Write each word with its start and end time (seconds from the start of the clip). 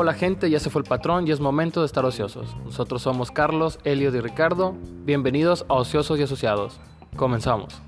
Hola 0.00 0.14
gente, 0.14 0.48
ya 0.48 0.60
se 0.60 0.70
fue 0.70 0.82
el 0.82 0.88
patrón 0.88 1.26
y 1.26 1.32
es 1.32 1.40
momento 1.40 1.80
de 1.80 1.86
estar 1.86 2.04
ociosos. 2.04 2.56
Nosotros 2.64 3.02
somos 3.02 3.32
Carlos, 3.32 3.80
Elliot 3.82 4.14
y 4.14 4.20
Ricardo. 4.20 4.76
Bienvenidos 5.04 5.66
a 5.68 5.74
Ociosos 5.74 6.20
y 6.20 6.22
Asociados. 6.22 6.80
Comenzamos. 7.16 7.82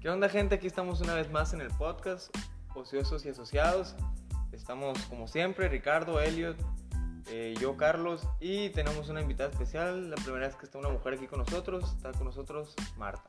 ¿Qué 0.00 0.08
onda 0.08 0.28
gente? 0.28 0.54
Aquí 0.54 0.68
estamos 0.68 1.00
una 1.00 1.14
vez 1.14 1.32
más 1.32 1.52
en 1.52 1.62
el 1.62 1.68
podcast 1.70 2.32
Ociosos 2.76 3.26
y 3.26 3.30
Asociados. 3.30 3.96
Estamos 4.60 4.98
como 5.06 5.26
siempre, 5.26 5.68
Ricardo, 5.68 6.20
Elliot, 6.20 6.56
eh, 7.28 7.54
yo, 7.58 7.78
Carlos, 7.78 8.28
y 8.40 8.68
tenemos 8.68 9.08
una 9.08 9.22
invitada 9.22 9.48
especial. 9.48 10.10
La 10.10 10.16
primera 10.16 10.46
vez 10.46 10.54
que 10.54 10.66
está 10.66 10.78
una 10.78 10.90
mujer 10.90 11.14
aquí 11.14 11.26
con 11.26 11.38
nosotros, 11.38 11.90
está 11.96 12.12
con 12.12 12.26
nosotros 12.26 12.74
Marta. 12.98 13.28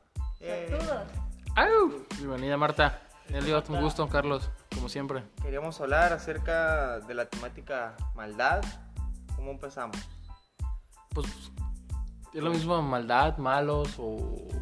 Bienvenida 2.18 2.56
Marta. 2.58 3.00
Elliot, 3.30 3.70
un 3.70 3.80
gusto, 3.80 4.06
Carlos, 4.08 4.50
como 4.74 4.90
siempre. 4.90 5.24
queríamos 5.42 5.80
hablar 5.80 6.12
acerca 6.12 7.00
de 7.00 7.14
la 7.14 7.24
temática 7.24 7.96
maldad. 8.14 8.62
¿Cómo 9.34 9.52
empezamos? 9.52 9.96
Pues 11.14 11.26
es 12.34 12.42
lo 12.42 12.50
mismo 12.50 12.80
maldad, 12.82 13.38
malos 13.38 13.98
o, 13.98 14.16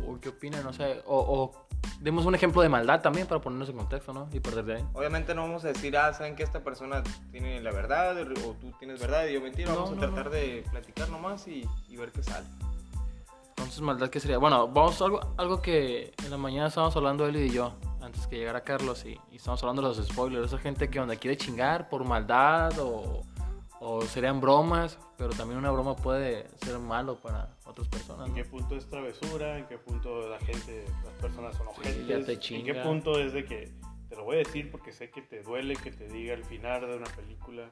o 0.07 0.21
qué 0.21 0.29
opinan, 0.29 0.63
no 0.63 0.73
sé. 0.73 1.03
O, 1.05 1.19
o 1.19 1.69
demos 2.01 2.25
un 2.25 2.35
ejemplo 2.35 2.63
de 2.63 2.69
maldad 2.69 3.03
también 3.03 3.27
para 3.27 3.41
ponernos 3.41 3.69
en 3.69 3.77
contexto, 3.77 4.13
¿no? 4.13 4.29
Y 4.33 4.41
perder 4.41 4.65
de 4.65 4.75
ahí. 4.77 4.85
Obviamente 4.95 5.35
no 5.35 5.43
vamos 5.43 5.65
a 5.65 5.69
decir, 5.69 5.97
ah, 5.97 6.13
saben 6.13 6.35
que 6.35 6.43
esta 6.43 6.61
persona 6.61 7.03
tiene 7.31 7.61
la 7.61 7.71
verdad 7.73 8.17
o 8.21 8.55
tú 8.55 8.73
tienes 8.79 9.01
verdad 9.01 9.27
y 9.27 9.35
yo 9.35 9.41
mentira. 9.41 9.73
No, 9.73 9.83
Vamos 9.83 9.97
a 9.97 10.01
tratar 10.01 10.25
no. 10.27 10.31
de 10.31 10.65
platicar 10.71 11.09
nomás 11.11 11.47
y, 11.47 11.69
y 11.89 11.97
ver 11.97 12.11
qué 12.11 12.23
sale. 12.23 12.47
Entonces, 13.51 13.81
maldad, 13.83 14.09
¿qué 14.09 14.19
sería? 14.19 14.39
Bueno, 14.39 14.69
vamos 14.69 15.01
a 15.01 15.05
algo, 15.05 15.21
algo 15.37 15.61
que 15.61 16.15
en 16.25 16.31
la 16.31 16.39
mañana 16.39 16.69
estábamos 16.69 16.97
hablando 16.97 17.27
él 17.27 17.37
y 17.37 17.51
yo, 17.51 17.75
antes 18.01 18.27
que 18.27 18.39
llegara 18.39 18.63
Carlos, 18.63 19.05
y, 19.05 19.21
y 19.31 19.37
estábamos 19.37 19.63
hablando 19.63 19.83
de 19.83 19.89
los 19.89 20.07
spoilers. 20.09 20.47
Esa 20.47 20.59
gente 20.59 20.89
que 20.89 20.99
donde 20.99 21.19
quiere 21.19 21.37
chingar 21.37 21.91
por 21.91 22.05
maldad 22.05 22.73
o, 22.79 23.23
o 23.81 24.03
serían 24.03 24.41
bromas, 24.41 24.99
pero 25.21 25.35
también 25.35 25.59
una 25.59 25.71
broma 25.71 25.95
puede 25.97 26.49
ser 26.65 26.79
malo 26.79 27.21
para 27.21 27.55
otras 27.67 27.87
personas. 27.89 28.27
¿En 28.27 28.33
¿no? 28.33 28.37
qué 28.37 28.45
punto 28.47 28.75
es 28.75 28.89
travesura? 28.89 29.59
¿En 29.59 29.67
qué 29.67 29.77
punto 29.77 30.27
la 30.27 30.39
gente, 30.39 30.87
las 31.05 31.13
personas 31.21 31.55
son 31.57 31.69
objetos? 31.69 32.25
te 32.25 32.57
¿En 32.57 32.65
qué 32.65 32.75
punto 32.77 33.21
es 33.21 33.35
de 33.35 33.45
que 33.45 33.71
te 34.09 34.17
lo 34.17 34.25
voy 34.25 34.37
a 34.37 34.39
decir 34.39 34.71
porque 34.71 34.93
sé 34.93 35.11
que 35.11 35.21
te 35.21 35.43
duele 35.43 35.77
que 35.77 35.91
te 35.91 36.09
diga 36.09 36.33
el 36.33 36.43
final 36.43 36.81
de 36.81 36.97
una 36.97 37.07
película? 37.09 37.69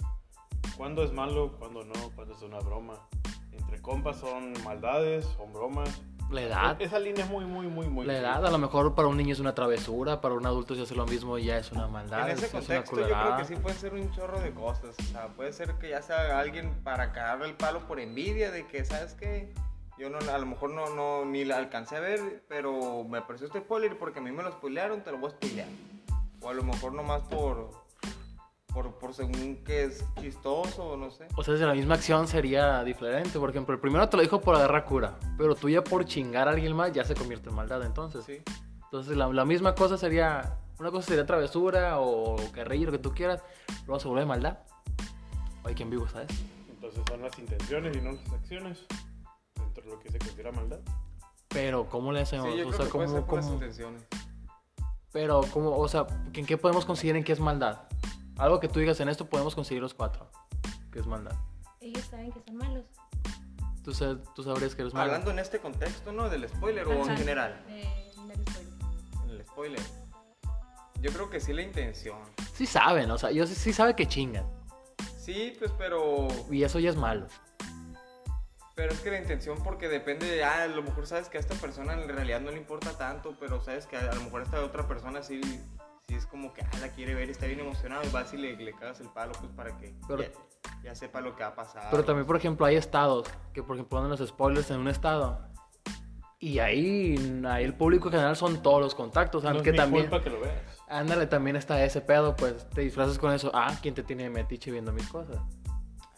¿Cuándo 0.77 1.03
es 1.03 1.11
malo? 1.11 1.57
¿Cuándo 1.59 1.87
no? 1.87 1.95
¿Cuándo 2.15 2.35
es 2.35 2.43
una 2.43 2.59
broma? 2.59 3.09
Entre 3.53 3.81
compas 3.81 4.19
son 4.19 4.53
maldades, 4.63 5.25
son 5.39 5.51
bromas. 5.51 6.03
La 6.31 6.43
edad. 6.43 6.83
Esa 6.83 6.99
línea 6.99 7.25
es 7.25 7.31
muy, 7.31 7.47
muy, 7.47 7.67
muy, 7.69 7.89
muy. 7.89 8.07
La 8.07 8.19
edad, 8.19 8.45
a 8.45 8.51
lo 8.51 8.59
mejor 8.59 8.95
para 8.95 9.09
un 9.09 9.17
niño 9.17 9.33
es 9.33 9.41
una 9.41 9.55
travesura, 9.55 10.21
para 10.21 10.35
un 10.35 10.45
adulto 10.45 10.75
si 10.75 10.83
hace 10.83 10.95
lo 10.95 11.07
mismo 11.07 11.39
ya 11.39 11.57
es 11.57 11.73
una 11.73 11.87
maldad. 11.87 12.29
en 12.29 12.37
ese 12.37 12.47
es 12.47 12.53
una 12.53 12.61
contexto 12.61 13.01
yo 13.01 13.07
creo 13.07 13.37
que 13.39 13.45
sí 13.45 13.57
puede 13.57 13.77
ser 13.77 13.95
un 13.95 14.11
chorro 14.13 14.39
de 14.41 14.53
cosas. 14.53 14.95
O 14.99 15.03
sea, 15.05 15.29
puede 15.29 15.53
ser 15.53 15.75
que 15.75 15.91
ya 15.91 16.03
sea 16.03 16.39
alguien 16.39 16.71
para 16.85 17.13
cagarle 17.13 17.47
el 17.47 17.55
palo 17.55 17.87
por 17.87 17.99
envidia 17.99 18.51
de 18.51 18.67
que, 18.67 18.85
¿sabes 18.85 19.15
qué? 19.15 19.55
Yo 19.99 20.11
no, 20.11 20.19
a 20.19 20.39
lo 20.39 20.47
mejor 20.47 20.71
no, 20.71 20.95
no, 20.95 21.25
ni 21.25 21.45
la 21.45 21.57
alcancé 21.57 21.97
a 21.97 22.01
ver, 22.01 22.45
pero 22.47 23.05
me 23.05 23.19
apareció 23.19 23.47
este 23.47 23.61
spoiler 23.61 23.99
porque 23.99 24.21
a 24.21 24.23
mí 24.23 24.31
me 24.31 24.43
lo 24.43 24.53
spoilearon, 24.53 25.03
te 25.03 25.11
lo 25.11 25.19
voy 25.19 25.31
a 25.31 25.33
spoilear. 25.33 25.69
O 26.41 26.51
a 26.51 26.55
lo 26.55 26.63
mejor 26.63 26.93
nomás 26.93 27.23
por, 27.23 27.71
por, 28.83 28.93
por 28.95 29.13
según 29.15 29.57
que 29.65 29.85
es 29.85 30.05
chistoso 30.21 30.85
o 30.91 30.97
no 30.97 31.11
sé. 31.11 31.27
O 31.37 31.43
sea, 31.43 31.57
si 31.57 31.63
la 31.65 31.75
misma 31.75 31.95
acción 31.97 32.29
sería 32.29 32.85
diferente. 32.85 33.37
Por 33.39 33.51
ejemplo, 33.51 33.75
el 33.75 33.81
primero 33.81 34.09
te 34.09 34.17
lo 34.17 34.23
dijo 34.23 34.41
por 34.41 34.55
agarrar 34.55 34.85
cura, 34.85 35.19
pero 35.37 35.57
tú 35.57 35.69
ya 35.69 35.83
por 35.83 36.05
chingar 36.05 36.47
a 36.47 36.53
alguien 36.53 36.77
más 36.77 36.93
ya 36.93 37.05
se 37.05 37.15
convierte 37.15 37.49
en 37.51 37.57
maldad. 37.57 37.83
Entonces, 37.85 38.25
Sí. 38.25 38.41
entonces 38.85 39.17
la, 39.17 39.27
la 39.29 39.45
misma 39.45 39.75
cosa 39.75 39.99
sería, 39.99 40.59
una 40.79 40.93
cosa 40.93 41.09
sería 41.09 41.27
travesura 41.27 41.99
o 41.99 42.37
reír, 42.55 42.87
lo 42.87 42.93
que 42.93 42.99
tú 42.99 43.13
quieras, 43.13 43.43
luego 43.87 43.99
se 43.99 44.07
vuelve 44.07 44.27
maldad. 44.27 44.59
Hay 45.65 45.75
quien 45.75 45.91
vivo, 45.91 46.07
¿sabes? 46.09 46.29
Entonces 46.71 47.03
son 47.09 47.21
las 47.23 47.37
intenciones 47.37 47.97
y 47.97 48.01
no 48.01 48.13
las 48.13 48.33
acciones. 48.33 48.87
Dentro 49.57 49.83
de 49.83 49.91
lo 49.91 49.99
que 49.99 50.11
se 50.13 50.19
considera 50.19 50.53
maldad. 50.53 50.79
Pero, 51.49 51.89
¿cómo 51.89 52.13
le 52.13 52.25
Sí, 52.25 52.37
hacemos? 52.37 52.57
yo 52.57 52.69
o 52.69 52.71
creo 52.71 52.73
sea, 52.73 52.87
que 52.87 52.93
puede 52.93 53.07
¿cómo, 53.07 53.19
ser 53.19 53.27
por 53.27 53.37
las 53.39 53.45
cómo- 53.45 53.55
intenciones. 53.57 54.03
Pero, 55.11 55.41
¿cómo, 55.53 55.77
o 55.77 55.89
sea, 55.89 56.07
¿en 56.33 56.47
qué 56.47 56.57
podemos 56.59 56.85
conseguir 56.85 57.17
en 57.17 57.25
qué 57.25 57.33
es 57.33 57.41
maldad? 57.41 57.81
Algo 58.39 58.61
que 58.61 58.69
tú 58.69 58.79
digas 58.81 58.99
en 59.01 59.09
esto 59.09 59.29
podemos 59.29 59.55
conseguir 59.55 59.83
los 59.83 59.95
cuatro. 59.95 60.31
¿Qué 60.93 61.01
es 61.01 61.07
maldad? 61.07 61.35
Ellos 61.81 62.05
saben 62.05 62.33
que 62.33 62.41
son 62.41 62.57
malos. 62.57 62.85
Tú, 63.85 63.93
sab- 63.93 64.23
tú 64.35 64.43
sabrías 64.43 64.75
que 64.75 64.83
eres 64.83 64.95
malo. 64.95 65.07
Hablando 65.13 65.31
en 65.31 65.39
este 65.39 65.59
contexto, 65.61 66.13
¿no? 66.13 66.29
Del 66.29 66.49
spoiler 66.49 66.87
o 66.87 66.93
en 66.93 67.17
general. 67.17 67.65
Eh, 67.69 68.11
del 68.27 68.41
spoiler. 68.47 68.73
En 69.25 69.31
el 69.31 69.43
spoiler. 69.47 69.83
Yo 71.01 71.13
creo 71.13 71.31
que 71.31 71.41
sí 71.41 71.53
la 71.53 71.63
intención. 71.63 72.19
Sí 72.55 72.67
saben, 72.67 73.11
o 73.11 73.19
sea, 73.19 73.31
yo 73.31 73.47
sí, 73.47 73.55
sí 73.55 73.73
sabe 73.73 73.95
que 73.95 74.07
chingan. 74.07 74.45
Sí, 75.19 75.55
pues, 75.59 75.71
pero 75.79 76.29
Y 76.51 76.63
eso 76.65 76.79
ya 76.81 76.91
es 76.91 76.97
malo. 76.97 77.27
Pero 78.75 78.93
es 78.93 79.01
que 79.01 79.11
la 79.11 79.19
intención, 79.19 79.63
porque 79.65 79.89
depende 79.89 80.27
de, 80.27 80.45
ah, 80.45 80.63
a 80.63 80.67
lo 80.69 80.83
mejor 80.83 81.07
sabes 81.07 81.29
que 81.29 81.37
a 81.37 81.41
esta 81.41 81.55
persona 81.57 81.95
en 81.95 82.09
realidad 82.09 82.41
no 82.41 82.51
le 82.53 82.59
importa 82.59 82.97
tanto, 82.97 83.37
pero 83.41 83.61
sabes 83.61 83.87
que 83.87 83.97
a, 83.97 84.11
a 84.11 84.15
lo 84.15 84.23
mejor 84.23 84.43
a 84.43 84.45
esta 84.45 84.65
otra 84.65 84.87
persona 84.87 85.23
sí, 85.23 85.41
sí 86.09 86.15
es 86.15 86.27
como 86.27 86.53
que, 86.55 86.63
ah, 86.63 86.79
la 86.81 86.89
quiere 86.89 87.15
ver 87.15 87.29
está 87.31 87.47
bien 87.47 87.61
emocionado 87.61 88.03
y 88.05 88.09
vas 88.09 88.33
y 88.33 88.39
le, 88.39 88.57
le 88.57 88.73
cagas 88.73 89.01
el 89.01 89.09
palo, 89.09 89.33
pues 89.39 89.53
para 89.53 89.77
que 89.77 89.95
Pero- 90.09 90.23
ya, 90.23 90.31
ya 90.83 90.95
sepa 90.95 91.21
lo 91.21 91.37
que 91.37 91.43
va 91.43 91.51
a 91.51 91.55
pasar. 91.55 91.89
Pero 91.91 92.05
también, 92.05 92.27
por 92.27 92.37
ejemplo, 92.37 92.65
hay 92.65 92.77
estados 92.77 93.29
que, 93.53 93.63
por 93.63 93.77
ejemplo, 93.77 93.99
ponen 93.99 94.11
los 94.11 94.27
spoilers 94.27 94.71
en 94.71 94.79
un 94.81 94.89
estado. 94.89 95.47
Y 96.41 96.61
ahí, 96.61 97.43
ahí 97.47 97.65
el 97.65 97.75
público 97.75 98.09
en 98.09 98.13
general 98.13 98.37
son 98.37 98.63
todos 98.63 98.81
los 98.81 98.95
contactos. 98.95 99.43
No 99.43 99.51
es 99.51 99.55
Aunque 99.57 99.73
mi 99.73 99.77
también, 99.77 100.09
culpa 100.09 100.23
que 100.23 100.31
lo 100.31 100.41
veas. 100.41 100.55
ándale, 100.89 101.27
también 101.27 101.57
está 101.57 101.85
ese 101.85 102.01
pedo, 102.01 102.35
pues 102.37 102.69
te 102.71 102.81
disfrazas 102.83 103.19
con 103.19 103.33
eso. 103.33 103.51
Ah, 103.53 103.77
¿quién 103.83 103.95
te 103.95 104.03
tiene 104.03 104.23
de 104.23 104.31
metiche 104.31 104.71
viendo 104.71 104.93
mis 104.93 105.09
cosas? 105.09 105.37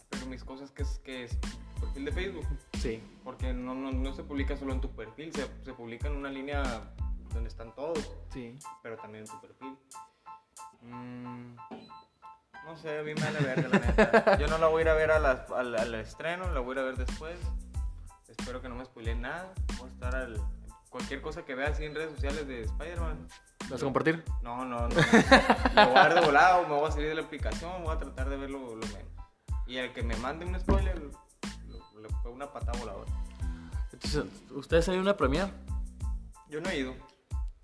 Pero 0.09 0.25
mis 0.27 0.43
cosas 0.43 0.71
que 0.71 0.83
es, 0.83 0.99
que 0.99 1.23
es 1.23 1.37
perfil 1.79 2.05
de 2.05 2.11
Facebook, 2.11 2.45
Sí. 2.77 3.01
porque 3.23 3.51
no, 3.51 3.73
no, 3.73 3.91
no 3.91 4.13
se 4.13 4.23
publica 4.23 4.55
solo 4.55 4.73
en 4.73 4.79
tu 4.81 4.91
perfil, 4.91 5.33
se, 5.33 5.47
se 5.65 5.73
publica 5.73 6.07
en 6.07 6.15
una 6.15 6.29
línea 6.29 6.93
donde 7.33 7.49
están 7.49 7.73
todos, 7.75 7.99
Sí. 8.31 8.57
pero 8.83 8.97
también 8.97 9.25
en 9.25 9.29
tu 9.31 9.39
perfil. 9.41 9.77
Mm, 10.81 11.55
no 12.65 12.77
sé, 12.77 12.99
a 12.99 13.03
mí 13.03 13.13
me 13.13 13.21
vale 13.21 13.39
verga, 13.39 13.67
la 13.69 13.79
neta. 13.79 14.37
Yo 14.39 14.47
no 14.47 14.57
la 14.57 14.67
voy 14.67 14.79
a 14.79 14.81
ir 14.83 14.89
a 14.89 14.93
ver 14.93 15.11
a 15.11 15.19
la- 15.19 15.45
al, 15.55 15.75
al 15.75 15.95
estreno, 15.95 16.49
la 16.51 16.59
voy 16.59 16.71
a 16.71 16.73
ir 16.73 16.79
a 16.79 16.83
ver 16.91 16.97
después. 16.97 17.37
Espero 18.27 18.61
que 18.61 18.69
no 18.69 18.75
me 18.75 18.85
spoileen 18.85 19.21
nada. 19.21 19.53
Voy 19.77 19.89
a 19.89 19.93
estar 19.93 20.15
al. 20.15 20.41
Cualquier 20.89 21.21
cosa 21.21 21.45
que 21.45 21.55
vea 21.55 21.69
así 21.69 21.85
en 21.85 21.95
redes 21.95 22.11
sociales 22.15 22.47
de 22.47 22.63
Spider-Man. 22.63 23.27
¿Lo 23.65 23.69
vas 23.69 23.81
a 23.81 23.85
compartir? 23.85 24.23
No, 24.41 24.65
no, 24.65 24.87
no. 24.87 24.89
Lo 24.89 24.95
voy 24.95 25.75
a 25.75 25.89
dar 26.09 26.15
de 26.15 26.21
volado, 26.21 26.67
me 26.67 26.73
voy 26.75 26.89
a 26.89 26.91
salir 26.91 27.07
de 27.09 27.15
la 27.15 27.21
aplicación, 27.21 27.83
voy 27.83 27.93
a 27.95 27.97
tratar 27.97 28.27
de 28.29 28.35
verlo 28.37 28.75
lo 28.75 28.85
menos. 28.87 29.07
Y 29.67 29.77
el 29.77 29.93
que 29.93 30.03
me 30.03 30.17
mande 30.17 30.45
un 30.45 30.59
spoiler, 30.59 30.99
le 31.01 32.07
pego 32.23 32.31
una 32.33 32.51
patada 32.51 32.77
voladora. 32.79 33.09
Entonces, 33.93 34.25
¿ustedes 34.51 34.87
han 34.89 34.95
ido 34.95 35.01
a 35.01 35.03
una 35.03 35.15
premiere? 35.17 35.49
Yo 36.49 36.59
no 36.59 36.69
he 36.69 36.77
ido. 36.79 36.93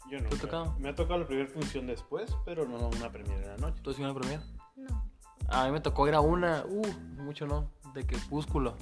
Yo 0.10 0.20
no. 0.22 0.30
¿Te 0.30 0.36
ha 0.36 0.40
tocado? 0.40 0.76
Me 0.80 0.90
ha 0.90 0.96
tocado 0.96 1.20
la 1.20 1.26
primera 1.28 1.50
función 1.50 1.88
después, 1.88 2.36
pero 2.46 2.66
no 2.66 2.78
una 2.88 3.12
primera 3.12 3.36
en 3.42 3.48
la 3.50 3.58
noche. 3.58 3.82
¿Tú 3.82 3.90
has 3.92 4.00
ido 4.00 4.08
a 4.08 4.12
una 4.12 4.20
premiere? 4.20 4.44
No. 4.76 5.06
A 5.50 5.66
mí 5.66 5.72
me 5.72 5.80
tocó 5.82 6.08
ir 6.08 6.14
a 6.16 6.22
una, 6.22 6.64
uh, 6.68 6.88
mucho 7.22 7.46
no, 7.48 7.72
de 7.94 8.06
Crepúsculo, 8.06 8.76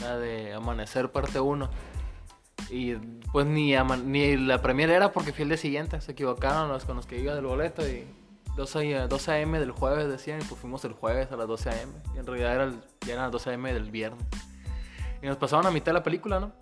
la 0.00 0.18
de 0.18 0.52
Amanecer 0.54 1.10
parte 1.12 1.40
1. 1.40 1.68
Y 2.70 2.94
pues 3.32 3.46
ni, 3.46 3.74
ama- 3.74 3.96
ni 3.96 4.36
la 4.36 4.62
premiere 4.62 4.94
era 4.94 5.12
porque 5.12 5.32
fui 5.32 5.42
el 5.42 5.48
día 5.48 5.58
siguiente, 5.58 6.00
se 6.00 6.12
equivocaron 6.12 6.68
los 6.68 6.84
con 6.84 6.96
los 6.96 7.06
que 7.06 7.18
iba 7.20 7.34
del 7.34 7.46
boleto 7.46 7.86
y 7.88 8.06
12, 8.56 8.96
a- 8.96 9.08
12 9.08 9.32
a.m. 9.32 9.58
del 9.58 9.72
jueves 9.72 10.08
decían 10.08 10.40
y 10.40 10.44
pues 10.44 10.60
fuimos 10.60 10.84
el 10.84 10.92
jueves 10.92 11.30
a 11.32 11.36
las 11.36 11.48
12 11.48 11.70
a.m. 11.70 11.92
Y 12.14 12.18
en 12.18 12.26
realidad 12.26 12.54
era 12.54 12.64
el- 12.64 12.80
ya 13.06 13.14
eran 13.14 13.24
las 13.24 13.32
12 13.32 13.50
a.m. 13.50 13.72
del 13.72 13.90
viernes. 13.90 14.22
Y 15.22 15.26
nos 15.26 15.36
pasaron 15.36 15.66
a 15.66 15.70
mitad 15.70 15.86
de 15.86 15.94
la 15.94 16.02
película, 16.02 16.38
¿no? 16.40 16.52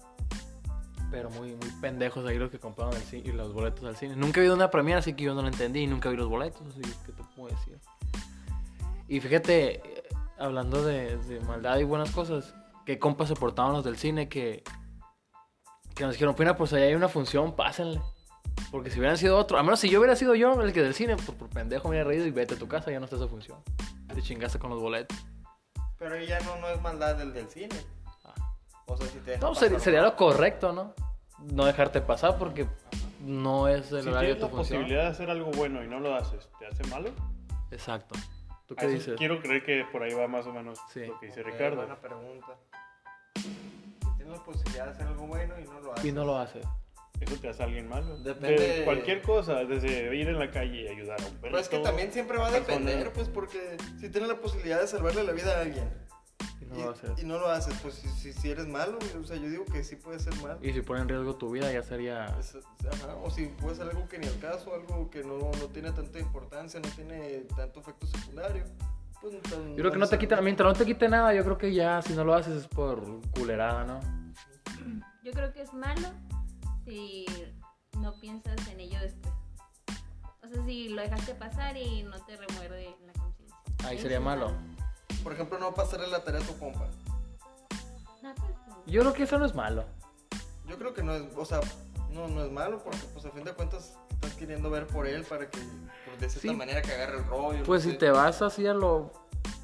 Pero 1.11 1.31
muy, 1.31 1.55
muy 1.55 1.71
pendejos 1.81 2.27
ahí 2.27 2.39
los 2.39 2.51
que 2.51 2.59
compraron 2.59 2.95
el 2.95 3.03
cine 3.03 3.29
y 3.29 3.33
los 3.33 3.53
boletos 3.53 3.85
al 3.85 3.97
cine. 3.97 4.15
Nunca 4.15 4.41
he 4.41 4.45
ido 4.45 4.55
una 4.55 4.71
premiere, 4.71 4.99
así 4.99 5.15
que 5.15 5.25
yo 5.25 5.35
no 5.35 5.43
lo 5.43 5.49
entendí 5.49 5.81
y 5.81 5.87
nunca 5.87 6.11
vi 6.11 6.17
los 6.17 6.29
boletos, 6.29 6.61
así 6.69 6.83
que 6.83 7.13
te 7.13 7.23
puedo 7.35 7.55
decir. 7.55 7.79
Y 9.09 9.21
fíjate, 9.21 9.77
eh, 9.77 10.09
hablando 10.39 10.83
de, 10.83 11.19
maldad 11.47 11.79
y 11.79 11.85
buenas 11.85 12.11
cosas, 12.11 12.55
que 12.85 12.99
compas 12.99 13.29
se 13.29 13.35
portaban 13.35 13.73
los 13.73 13.85
del 13.85 13.97
cine 13.97 14.29
que, 14.29 14.63
que 15.95 16.05
nos 16.05 16.13
dijeron, 16.13 16.35
pina, 16.35 16.57
pues 16.57 16.73
allá 16.73 16.85
hay 16.85 16.95
una 16.95 17.09
función, 17.09 17.57
pásenle. 17.57 18.01
Porque 18.71 18.91
si 18.91 18.99
hubieran 18.99 19.17
sido 19.17 19.39
otro, 19.39 19.59
a 19.59 19.63
menos 19.63 19.81
si 19.81 19.89
yo 19.89 20.01
hubiera 20.01 20.17
sido 20.17 20.35
yo 20.35 20.61
el 20.61 20.73
que 20.73 20.83
del 20.83 20.95
cine, 20.95 21.17
pues 21.17 21.31
por 21.31 21.49
pendejo 21.49 21.89
me 21.89 21.91
hubiera 21.91 22.09
reído 22.09 22.27
y 22.27 22.31
vete 22.31 22.55
a 22.55 22.59
tu 22.59 22.69
casa, 22.69 22.91
ya 22.91 22.99
no 22.99 23.05
está 23.05 23.17
esa 23.17 23.29
función. 23.29 23.59
Te 24.15 24.21
chingaste 24.21 24.59
con 24.59 24.71
los 24.71 24.81
boletos. 24.81 25.17
Pero 25.99 26.21
ya 26.23 26.39
no, 26.41 26.57
no 26.59 26.69
es 26.69 26.81
maldad 26.81 27.17
del, 27.17 27.33
del 27.33 27.49
cine. 27.49 27.75
O 28.89 28.97
sea, 28.97 29.07
si 29.07 29.19
te 29.19 29.35
No, 29.39 29.49
pasar, 29.51 29.57
sería, 29.65 29.79
sería 29.81 30.03
lo 30.03 30.17
correcto, 30.17 30.73
¿no? 30.73 30.95
No 31.53 31.65
dejarte 31.67 32.01
pasar 32.01 32.37
porque 32.39 32.67
no 33.21 33.69
es 33.69 33.93
el 33.93 34.03
Si 34.03 34.09
horario 34.09 34.31
de 34.31 34.35
tienes 34.35 34.39
tu 34.39 34.47
la 34.47 34.49
función. 34.51 34.79
posibilidad 34.81 35.03
de 35.05 35.09
hacer 35.11 35.31
algo 35.31 35.51
bueno 35.53 35.85
y 35.85 35.89
no 35.89 36.01
lo 36.01 36.15
haces, 36.15 36.49
¿te 36.59 36.67
hace 36.67 36.85
malo? 36.89 37.11
Exacto. 37.71 38.15
¿Tú 38.67 38.75
A 38.77 38.81
qué 38.81 38.89
dices? 38.89 39.15
Quiero 39.17 39.41
creer 39.41 39.63
que 39.65 39.85
por 39.91 40.03
ahí 40.03 40.13
va 40.15 40.27
más 40.29 40.47
o 40.47 40.53
menos 40.53 40.79
Sí. 40.93 41.07
lo 41.07 41.19
que 41.21 41.27
dice 41.27 41.41
Ok, 41.43 41.47
Ricardo. 41.49 41.77
Buena 41.77 41.97
pregunta. 42.01 42.57
Si 43.37 43.51
tienes 44.17 44.37
la 44.39 44.45
posibilidad 44.45 44.85
de 44.87 44.91
hacer 44.91 45.07
algo 45.07 45.27
bueno 45.27 45.55
y 45.59 45.65
no 45.65 45.81
lo 45.81 45.93
haces. 45.93 46.05
Y 46.05 46.13
no 46.13 46.25
lo 46.25 46.37
hace. 46.39 46.61
Eso 47.21 47.35
te 47.41 47.49
hace 47.49 47.63
alguien 47.65 47.89
malo. 47.89 48.17
Depende- 48.19 48.79
De 48.79 48.85
cualquier 48.85 49.23
cosa, 49.23 49.65
desde 49.65 50.15
ir 50.15 50.29
en 50.29 50.39
la 50.39 50.51
calle 50.51 50.83
y 50.83 50.89
ayudar 50.89 51.21
a 51.21 51.25
un 51.25 51.31
perro. 51.31 51.41
Pero 51.43 51.59
es 51.59 51.69
que 51.69 51.79
también 51.79 52.13
siempre 52.13 52.39
va 52.39 52.47
a 52.49 52.51
persona. 52.51 52.79
depender, 52.79 53.13
pues, 53.13 53.29
porque 53.29 53.77
si 53.99 54.09
tienes 54.09 54.29
la 54.29 54.37
posibilidad 54.37 54.81
de 54.81 54.87
salvarle 54.87 55.25
la 55.25 55.33
vida 55.33 55.59
a 55.59 55.63
alguien 55.63 55.91
no 56.69 56.79
y, 56.79 56.83
lo 56.83 56.91
hace. 56.91 57.07
y 57.19 57.25
no 57.25 57.39
lo 57.39 57.49
haces, 57.51 57.75
pues 57.83 57.95
si, 57.95 58.09
si, 58.09 58.33
si 58.33 58.51
eres 58.51 58.67
malo, 58.67 58.99
o 59.21 59.25
sea, 59.25 59.37
yo 59.37 59.49
digo 59.49 59.65
que 59.65 59.83
sí 59.85 59.97
puede 59.97 60.19
ser 60.19 60.35
malo. 60.43 60.59
Y 60.63 60.73
si 60.73 60.81
pone 60.83 61.01
en 61.03 61.09
riesgo 61.09 61.37
tu 61.37 61.51
vida, 61.51 61.71
ya 61.73 61.83
sería. 61.83 62.27
Es- 62.39 62.57
ajá, 62.91 63.15
o 63.23 63.31
si 63.31 63.47
puede 63.47 63.77
ser 63.77 63.89
algo 63.89 64.09
que 64.09 64.19
ni 64.19 64.27
al 64.27 64.39
caso, 64.39 64.75
algo 64.75 65.11
que 65.11 65.23
no, 65.25 65.39
no 65.39 65.67
tiene 65.73 65.91
tanta 65.93 66.19
importancia, 66.19 66.81
no 66.81 66.89
tiene 66.91 67.47
tanto 67.57 67.81
efecto 67.81 68.07
secundario. 68.07 68.65
Pues, 69.21 69.41
tan- 69.43 69.71
Yo 69.71 69.77
creo 69.77 69.91
que 69.93 69.99
no 69.99 70.07
te 70.07 70.19
quita, 70.19 70.41
mientras 70.41 70.67
no 70.73 70.79
te 70.79 70.85
quite 70.87 71.09
nada, 71.09 71.35
yo 71.35 71.43
creo 71.45 71.59
que 71.59 71.75
ya 71.75 72.01
si 72.03 72.13
no 72.15 72.25
lo 72.25 72.35
haces 72.35 72.55
es 72.55 72.69
por 72.69 73.03
culerada, 73.33 73.85
¿no? 73.85 74.01
Yo 75.25 75.33
creo 75.33 75.53
que 75.53 75.63
es 75.63 75.73
malo 75.75 76.09
si 76.85 77.27
no 78.01 78.19
piensas 78.21 78.57
en 78.69 78.81
ello 78.81 78.99
después. 79.01 79.35
O 80.43 80.49
sea, 80.49 80.65
si 80.65 80.89
lo 80.91 81.03
dejaste 81.03 81.35
pasar 81.35 81.77
y 81.77 82.05
no 82.05 82.17
te 82.25 82.37
remuerde 82.37 82.95
la 83.05 83.13
conciencia. 83.13 83.57
Ahí 83.85 83.99
sería 83.99 84.21
malo. 84.21 84.53
Por 85.23 85.33
ejemplo, 85.33 85.59
no 85.59 85.75
pasarle 85.75 86.07
la 86.09 86.23
tarea 86.25 86.41
a 86.41 86.45
tu 86.45 86.57
compa. 86.59 86.87
Yo 88.87 89.01
creo 89.03 89.13
que 89.13 89.25
eso 89.25 89.39
no 89.39 89.45
es 89.45 89.55
malo. 89.55 89.85
Yo 90.67 90.79
creo 90.79 90.95
que 90.95 91.03
no 91.03 91.15
es, 91.15 91.23
o 91.37 91.45
sea, 91.45 91.61
no, 92.11 92.29
no 92.29 92.45
es 92.45 92.51
malo 92.51 92.83
porque 92.83 92.99
pues 93.13 93.25
a 93.27 93.31
fin 93.31 93.45
de 93.45 93.53
cuentas 93.53 93.97
estás 94.11 94.35
queriendo 94.35 94.71
ver 94.71 94.87
por 94.87 95.07
él 95.07 95.25
para 95.25 95.49
que 95.51 95.59
pues, 95.59 96.21
de 96.21 96.29
cierta 96.29 96.49
Sí. 96.51 96.55
manera 96.57 96.83
que 96.83 96.93
agarre 96.93 97.19
el 97.19 97.25
rollo. 97.27 97.63
Pues 97.65 97.83
si 97.83 97.93
sé. 97.93 97.97
te 97.97 98.11
vas 98.11 98.41
así 98.43 98.67
a 98.67 98.75
lo 98.75 98.97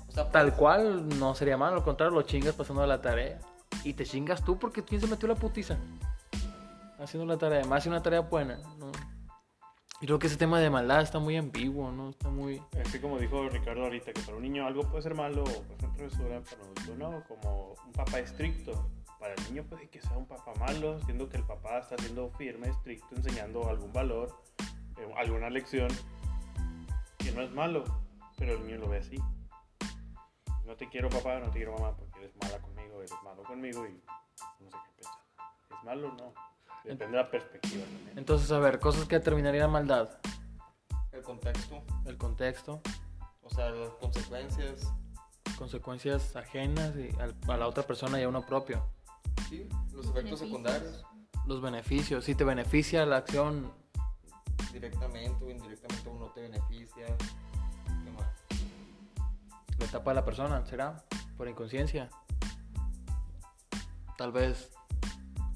O 0.08 0.12
sea, 0.12 0.30
tal 0.30 0.48
pues, 0.48 0.58
cual, 0.58 1.08
no 1.18 1.34
sería 1.34 1.56
malo. 1.56 1.76
Al 1.76 1.82
contrario, 1.84 2.14
lo 2.14 2.22
chingas 2.22 2.54
pasando 2.54 2.86
la 2.86 3.00
tarea. 3.00 3.38
Y 3.82 3.94
te 3.94 4.04
chingas 4.04 4.44
tú 4.44 4.58
porque 4.58 4.84
quién 4.84 5.00
se 5.00 5.06
metió 5.06 5.26
la 5.28 5.34
putiza. 5.34 5.76
Haciendo 6.98 7.26
la 7.30 7.38
tarea. 7.38 7.64
Más 7.64 7.82
si 7.82 7.88
una 7.88 8.02
tarea 8.02 8.20
buena, 8.20 8.58
¿no? 8.78 8.92
Y 10.00 10.06
creo 10.06 10.18
que 10.18 10.26
ese 10.26 10.36
tema 10.36 10.58
de 10.58 10.70
maldad 10.70 11.02
está 11.02 11.18
muy 11.18 11.36
ambiguo, 11.36 11.90
¿no? 11.92 12.10
Está 12.10 12.28
muy... 12.28 12.60
Así 12.84 12.98
como 12.98 13.18
dijo 13.18 13.48
Ricardo 13.48 13.84
ahorita, 13.84 14.12
que 14.12 14.20
para 14.22 14.36
un 14.36 14.42
niño 14.42 14.66
algo 14.66 14.82
puede 14.82 15.02
ser 15.02 15.14
malo, 15.14 15.44
puede 15.44 15.78
ser 15.78 15.90
travesura, 15.92 16.40
para 16.42 16.62
un 16.62 16.68
adulto 16.70 16.94
no, 16.96 17.24
como 17.28 17.74
un 17.86 17.92
papá 17.92 18.18
estricto. 18.18 18.90
Para 19.20 19.34
el 19.34 19.44
niño 19.44 19.64
puede 19.64 19.88
que 19.88 20.00
sea 20.02 20.16
un 20.18 20.26
papá 20.26 20.52
malo, 20.58 21.00
siendo 21.02 21.28
que 21.28 21.36
el 21.36 21.44
papá 21.44 21.78
está 21.78 21.96
siendo 21.96 22.28
firme, 22.30 22.68
estricto, 22.68 23.14
enseñando 23.14 23.68
algún 23.68 23.92
valor, 23.92 24.36
eh, 24.98 25.14
alguna 25.16 25.48
lección, 25.48 25.88
que 27.18 27.32
no 27.32 27.40
es 27.42 27.50
malo, 27.52 27.84
pero 28.36 28.54
el 28.54 28.66
niño 28.66 28.78
lo 28.78 28.88
ve 28.88 28.98
así. 28.98 29.16
No 30.66 30.76
te 30.76 30.88
quiero 30.88 31.08
papá, 31.08 31.38
no 31.38 31.46
te 31.46 31.58
quiero 31.58 31.72
mamá, 31.74 31.96
porque 31.96 32.18
eres 32.18 32.32
mala 32.42 32.60
conmigo, 32.60 32.98
eres 32.98 33.14
malo 33.22 33.42
conmigo 33.44 33.86
y 33.86 34.02
no 34.60 34.70
sé 34.70 34.76
qué 34.84 34.92
pensar. 34.96 35.20
¿Es 35.70 35.84
malo 35.84 36.08
o 36.08 36.12
no? 36.12 36.53
Depende 36.84 37.06
de 37.16 37.22
la 37.22 37.30
perspectiva 37.30 37.82
también. 37.84 38.18
Entonces, 38.18 38.50
a 38.52 38.58
ver, 38.58 38.78
cosas 38.78 39.06
que 39.06 39.18
determinarían 39.18 39.70
maldad. 39.70 40.10
el 41.12 41.22
contexto, 41.22 41.82
El 42.06 42.18
contexto, 42.18 42.80
o 43.42 43.48
sea, 43.50 43.70
las 43.70 43.90
consecuencias, 43.94 44.92
consecuencias 45.56 46.34
ajenas 46.36 46.92
y 46.96 47.08
al- 47.20 47.34
a 47.48 47.56
la 47.56 47.66
otra 47.68 47.84
persona 47.84 48.20
y 48.20 48.24
a 48.24 48.28
uno 48.28 48.44
propio. 48.44 48.84
sí, 49.48 49.68
los 49.92 50.06
efectos 50.06 50.14
Beneficios. 50.14 50.40
secundarios, 50.40 51.04
Los 51.46 51.60
beneficios, 51.62 52.24
si 52.24 52.34
te 52.34 52.42
beneficia 52.44 53.04
la 53.06 53.18
acción, 53.18 53.70
directamente 54.72 55.44
o 55.44 55.50
indirectamente 55.50 56.08
uno 56.08 56.26
te 56.32 56.40
beneficia. 56.42 57.06
¿Qué 57.06 58.10
más? 58.10 58.26
la 59.78 59.84
etapa 59.86 60.10
de 60.10 60.14
la 60.16 60.24
persona, 60.24 60.64
¿será? 60.66 61.04
Por 61.36 61.48
inconsciencia. 61.48 62.08
Tal 64.16 64.32
vez 64.32 64.70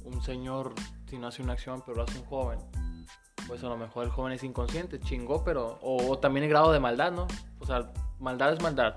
un 0.04 0.22
señor, 0.22 0.74
si 1.08 1.18
no 1.18 1.28
hace 1.28 1.42
una 1.42 1.54
acción, 1.54 1.82
pero 1.84 1.96
lo 1.96 2.02
hace 2.04 2.18
un 2.18 2.24
joven, 2.26 2.58
pues 3.46 3.62
a 3.64 3.68
lo 3.68 3.76
mejor 3.76 4.04
el 4.04 4.10
joven 4.10 4.32
es 4.32 4.42
inconsciente, 4.44 5.00
chingó, 5.00 5.42
pero. 5.44 5.78
O, 5.82 6.10
o 6.10 6.18
también 6.18 6.44
el 6.44 6.50
grado 6.50 6.72
de 6.72 6.80
maldad, 6.80 7.12
¿no? 7.12 7.26
O 7.60 7.66
sea, 7.66 7.90
maldad 8.18 8.52
es 8.52 8.62
maldad. 8.62 8.94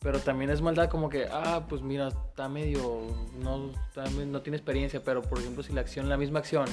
Pero 0.00 0.18
también 0.18 0.50
es 0.50 0.60
maldad 0.60 0.90
como 0.90 1.08
que, 1.08 1.28
ah, 1.30 1.64
pues 1.68 1.80
mira, 1.80 2.08
está 2.08 2.48
medio. 2.48 3.02
No, 3.38 3.70
está 3.70 4.04
no 4.04 4.42
tiene 4.42 4.56
experiencia, 4.56 5.02
pero 5.04 5.22
por 5.22 5.38
ejemplo, 5.38 5.62
si 5.62 5.72
la 5.72 5.80
acción, 5.80 6.08
la 6.08 6.16
misma 6.16 6.40
acción, 6.40 6.66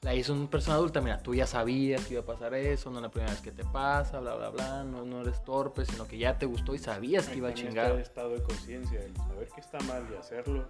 la 0.00 0.14
hizo 0.14 0.32
una 0.32 0.50
persona 0.50 0.76
adulta, 0.76 1.00
mira, 1.00 1.18
tú 1.18 1.34
ya 1.34 1.46
sabías 1.46 2.04
que 2.06 2.14
iba 2.14 2.22
a 2.22 2.26
pasar 2.26 2.54
eso, 2.54 2.90
no 2.90 2.96
es 2.96 3.02
la 3.02 3.10
primera 3.10 3.30
vez 3.30 3.40
que 3.40 3.52
te 3.52 3.64
pasa, 3.64 4.18
bla, 4.18 4.34
bla, 4.34 4.48
bla, 4.48 4.84
no, 4.84 5.04
no 5.04 5.20
eres 5.20 5.44
torpe, 5.44 5.84
sino 5.84 6.08
que 6.08 6.18
ya 6.18 6.38
te 6.38 6.46
gustó 6.46 6.74
y 6.74 6.78
sabías 6.78 7.28
que 7.28 7.36
iba 7.36 7.50
a 7.50 7.54
chingar. 7.54 7.86
está 7.86 7.94
el 7.94 8.00
estado 8.00 8.28
de 8.30 8.42
conciencia, 8.42 9.00
el 9.00 9.16
saber 9.16 9.48
que 9.54 9.60
está 9.60 9.78
mal 9.80 10.04
y 10.10 10.16
hacerlo 10.16 10.66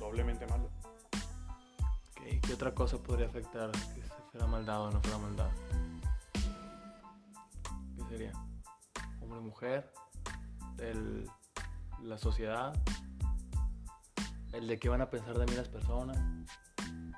doblemente 0.00 0.46
malo. 0.46 0.68
Ok, 2.24 2.40
¿Qué 2.40 2.54
otra 2.54 2.74
cosa 2.74 2.98
podría 2.98 3.26
afectar 3.26 3.70
que 3.70 4.02
se 4.02 4.22
fuera 4.30 4.46
maldad 4.46 4.82
o 4.82 4.90
no 4.90 5.00
fuera 5.00 5.18
maldad? 5.18 5.50
¿Qué 7.96 8.04
sería? 8.08 8.32
Hombre, 9.20 9.40
mujer, 9.40 9.92
el, 10.78 11.28
la 12.02 12.16
sociedad, 12.16 12.72
el 14.52 14.66
de 14.66 14.78
qué 14.78 14.88
van 14.88 15.02
a 15.02 15.10
pensar 15.10 15.36
de 15.38 15.44
mí 15.46 15.52
las 15.52 15.68
personas. 15.68 16.18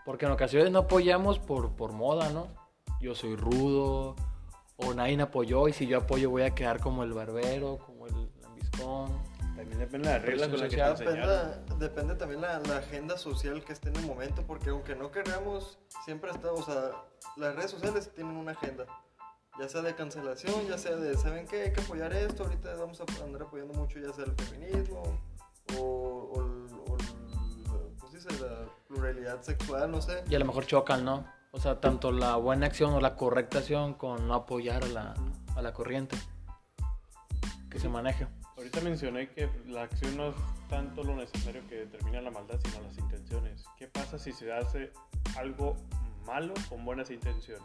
Porque 0.05 0.27
en 0.27 0.33
ocasiones 0.33 0.71
no 0.73 0.81
apoyamos 0.81 1.39
por, 1.39 1.77
por 1.77 1.93
moda, 1.93 2.31
¿no? 2.31 2.49
Yo 3.01 3.15
soy 3.15 3.37
rudo, 3.37 4.17
o 4.77 4.95
nadie 4.95 5.17
me 5.17 5.25
apoyó, 5.25 5.69
y 5.69 5.73
si 5.73 5.87
yo 5.87 5.99
apoyo 5.99 6.31
voy 6.31 6.43
a 6.43 6.55
quedar 6.55 6.81
como 6.81 7.05
el 7.05 7.13
barbero, 7.13 7.79
como 7.79 8.07
el 8.07 8.31
lambiscón. 8.41 9.36
También 9.69 9.81
depende 9.81 10.09
de 10.09 10.15
las 10.15 10.23
reglas 10.23 10.49
con 10.49 10.61
las 10.61 10.69
que 10.71 10.77
te. 10.77 11.05
Depende, 11.05 11.85
depende 11.87 12.15
también 12.15 12.41
la, 12.41 12.59
la 12.61 12.77
agenda 12.77 13.19
social 13.19 13.65
que 13.65 13.73
esté 13.73 13.89
en 13.89 13.97
el 13.97 14.07
momento, 14.07 14.43
porque 14.47 14.71
aunque 14.71 14.95
no 14.95 15.11
queramos, 15.11 15.79
siempre 16.05 16.31
está, 16.31 16.53
o 16.53 16.63
sea, 16.63 16.93
las 17.37 17.57
redes 17.57 17.73
sociales 17.73 18.13
tienen 18.15 18.37
una 18.37 18.53
agenda, 18.53 18.87
ya 19.59 19.69
sea 19.69 19.83
de 19.83 19.95
cancelación, 19.97 20.69
ya 20.69 20.79
sea 20.79 20.95
de, 20.95 21.17
¿saben 21.17 21.47
qué? 21.49 21.63
Hay 21.63 21.73
que 21.73 21.81
apoyar 21.81 22.13
esto, 22.13 22.45
ahorita 22.45 22.77
vamos 22.77 23.01
a 23.01 23.25
andar 23.25 23.43
apoyando 23.43 23.75
mucho, 23.75 23.99
ya 23.99 24.13
sea 24.13 24.25
el 24.25 24.35
feminismo, 24.37 25.03
o, 25.77 25.83
o, 25.83 26.41
el- 26.45 26.75
o 26.79 26.97
¿cómo 27.99 28.11
se 28.13 28.19
dice? 28.19 28.29
La 28.41 28.69
pluralidad 28.87 29.43
sexual, 29.43 29.91
no 29.91 30.01
sé. 30.01 30.23
Y 30.31 30.37
a 30.37 30.39
lo 30.39 30.45
mejor 30.45 30.65
chocan, 30.67 31.05
¿no? 31.05 31.27
O 31.51 31.59
sea, 31.59 31.81
tanto 31.81 32.13
la 32.13 32.37
buena 32.37 32.67
acción 32.67 32.93
o 32.95 33.01
la 33.01 33.17
correcta 33.17 33.59
acción 33.59 33.95
con 33.95 34.29
no 34.29 34.35
apoyar 34.35 34.85
a 34.85 34.89
la, 34.89 35.15
a 35.57 35.63
la 35.63 35.73
corriente 35.73 36.17
que 37.69 37.81
se 37.81 37.89
maneje. 37.89 38.29
Ahorita 38.67 38.81
mencioné 38.81 39.29
que 39.29 39.49
la 39.69 39.83
acción 39.85 40.17
no 40.17 40.31
es 40.31 40.35
tanto 40.69 41.05
lo 41.05 41.15
necesario 41.15 41.65
que 41.69 41.77
determina 41.77 42.21
la 42.21 42.33
maldad, 42.33 42.59
sino 42.65 42.83
las 42.83 42.99
intenciones. 42.99 43.65
¿Qué 43.79 43.87
pasa 43.87 44.19
si 44.19 44.33
se 44.33 44.53
hace 44.53 44.91
algo 45.39 45.77
malo 46.27 46.53
con 46.69 46.85
buenas 46.85 47.13
intenciones? 47.13 47.63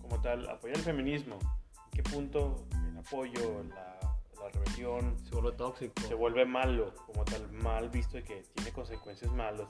Como 0.00 0.18
tal, 0.22 0.48
apoyar 0.48 0.78
el 0.78 0.82
feminismo. 0.82 1.38
¿En 1.42 1.90
qué 1.90 2.02
punto 2.02 2.64
el 2.72 2.96
apoyo, 2.96 3.64
la, 3.64 3.98
la 4.40 4.48
rebelión, 4.48 5.14
Se 5.26 5.34
vuelve 5.34 5.52
tóxico. 5.58 6.00
se 6.00 6.14
vuelve 6.14 6.46
malo, 6.46 6.94
como 7.04 7.22
tal, 7.26 7.52
mal 7.52 7.90
visto 7.90 8.16
y 8.16 8.22
que 8.22 8.46
tiene 8.54 8.72
consecuencias 8.72 9.30
malas. 9.30 9.68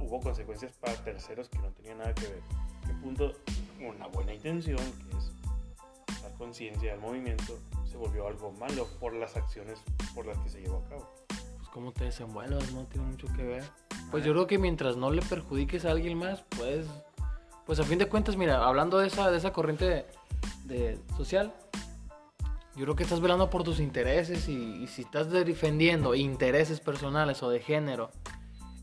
Hubo 0.00 0.20
consecuencias 0.20 0.72
para 0.72 0.94
terceros 1.04 1.50
que 1.50 1.58
no 1.58 1.70
tenían 1.72 1.98
nada 1.98 2.14
que 2.14 2.28
ver. 2.28 2.42
¿Qué 2.86 2.94
punto 2.94 3.34
una 3.78 4.06
buena 4.06 4.32
intención, 4.32 4.78
que 4.78 5.18
es 5.18 6.22
dar 6.22 6.32
conciencia 6.38 6.94
al 6.94 7.00
movimiento, 7.00 7.58
se 7.92 7.98
volvió 7.98 8.26
algo 8.26 8.50
malo 8.52 8.88
por 8.98 9.12
las 9.12 9.36
acciones 9.36 9.78
por 10.14 10.26
las 10.26 10.38
que 10.38 10.48
se 10.48 10.60
llevó 10.62 10.78
a 10.78 10.88
cabo? 10.88 11.14
Pues 11.28 11.68
cómo 11.72 11.92
te 11.92 12.04
desenvuelvas, 12.04 12.72
¿no? 12.72 12.84
Tiene 12.86 13.06
mucho 13.06 13.26
que 13.36 13.42
ver. 13.42 13.64
Pues 14.10 14.24
yo 14.24 14.32
creo 14.32 14.46
que 14.46 14.58
mientras 14.58 14.96
no 14.96 15.10
le 15.10 15.22
perjudiques 15.22 15.84
a 15.84 15.90
alguien 15.90 16.18
más, 16.18 16.42
pues... 16.56 16.86
Pues 17.66 17.78
a 17.78 17.84
fin 17.84 17.98
de 17.98 18.08
cuentas, 18.08 18.36
mira, 18.36 18.64
hablando 18.66 18.98
de 18.98 19.06
esa, 19.06 19.30
de 19.30 19.38
esa 19.38 19.52
corriente 19.52 19.84
de, 19.84 20.06
de 20.64 20.98
social, 21.16 21.54
yo 22.74 22.84
creo 22.84 22.96
que 22.96 23.04
estás 23.04 23.20
velando 23.20 23.50
por 23.50 23.62
tus 23.62 23.78
intereses 23.78 24.48
y, 24.48 24.82
y 24.82 24.86
si 24.88 25.02
estás 25.02 25.30
defendiendo 25.30 26.14
intereses 26.14 26.80
personales 26.80 27.42
o 27.42 27.50
de 27.50 27.60
género 27.60 28.10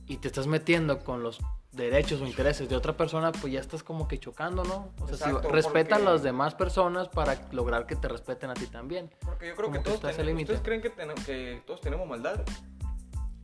y 0.07 0.17
te 0.17 0.27
estás 0.27 0.47
metiendo 0.47 0.99
con 0.99 1.23
los 1.23 1.39
derechos 1.71 2.19
o 2.21 2.25
intereses 2.25 2.67
de 2.67 2.75
otra 2.75 2.97
persona, 2.97 3.31
pues 3.31 3.53
ya 3.53 3.59
estás 3.59 3.83
como 3.83 4.07
que 4.07 4.19
chocando, 4.19 4.63
¿no? 4.63 4.91
O 5.01 5.07
sea, 5.07 5.27
si 5.27 5.47
respeta 5.47 5.97
a 5.97 5.99
las 5.99 6.23
demás 6.23 6.55
personas 6.55 7.09
para 7.09 7.47
lograr 7.51 7.85
que 7.85 7.95
te 7.95 8.07
respeten 8.07 8.49
a 8.49 8.53
ti 8.53 8.67
también. 8.67 9.11
Porque 9.23 9.49
yo 9.49 9.55
creo 9.55 9.67
Como 9.67 9.77
que 9.77 9.83
todos 9.83 10.15
tenemos. 10.15 10.41
¿ustedes 10.41 10.61
creen 10.61 10.81
que, 10.81 11.61
todos 11.65 11.81
tenemos 11.81 12.07
maldad? 12.07 12.43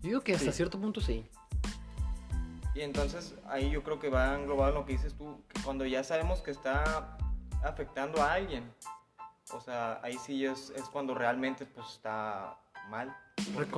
Yo 0.01 0.09
digo 0.09 0.21
que 0.21 0.33
hasta 0.33 0.51
Sí. 0.51 0.57
cierto 0.57 0.79
punto 0.79 1.01
sí. 1.01 1.29
Y 2.73 2.81
entonces 2.81 3.35
ahí 3.47 3.69
yo 3.69 3.83
creo 3.83 3.99
que 3.99 4.09
va 4.09 4.35
englobado 4.35 4.69
en 4.69 4.75
lo 4.75 4.85
que 4.85 4.93
dices 4.93 5.13
tú, 5.13 5.41
que 5.47 5.61
cuando 5.61 5.85
ya 5.85 6.03
sabemos 6.03 6.41
que 6.41 6.51
está 6.51 7.17
afectando 7.63 8.21
a 8.21 8.33
alguien, 8.33 8.69
o 9.53 9.61
sea, 9.61 9.99
ahí 10.03 10.17
sí 10.17 10.45
es, 10.45 10.71
es 10.71 10.83
cuando 10.89 11.13
realmente 11.13 11.65
pues 11.65 11.87
está 11.87 12.57
mal. 12.89 13.15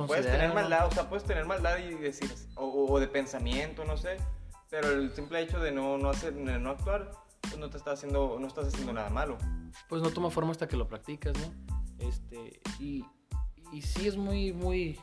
Puedes 0.06 0.26
tener 0.26 0.52
maldad, 0.52 0.86
o 0.86 0.90
sea, 0.90 1.08
puedes 1.08 1.24
tener 1.24 1.44
maldad 1.44 1.78
y 1.78 1.94
decir, 1.94 2.34
o 2.56 2.98
de 2.98 3.06
pensamiento, 3.06 3.84
no 3.84 3.96
sé, 3.96 4.16
pero 4.70 4.90
el 4.90 5.14
simple 5.14 5.40
hecho 5.42 5.58
de 5.58 5.72
no, 5.72 5.98
no, 5.98 6.10
hacer, 6.10 6.34
no 6.34 6.70
actuar, 6.70 7.10
pues 7.42 7.58
no 7.58 7.70
te 7.70 7.78
está 7.78 7.92
haciendo, 7.92 8.36
no 8.38 8.46
estás 8.46 8.68
haciendo 8.68 8.92
nada 8.92 9.08
malo. 9.10 9.38
Pues 9.88 10.02
no 10.02 10.10
toma 10.10 10.30
forma 10.30 10.52
hasta 10.52 10.68
que 10.68 10.76
lo 10.76 10.86
practicas, 10.86 11.34
¿no? 11.38 12.06
Este, 12.06 12.60
y, 12.78 13.04
y 13.72 13.82
sí 13.82 14.06
es 14.06 14.16
muy, 14.16 14.52
muy... 14.52 15.00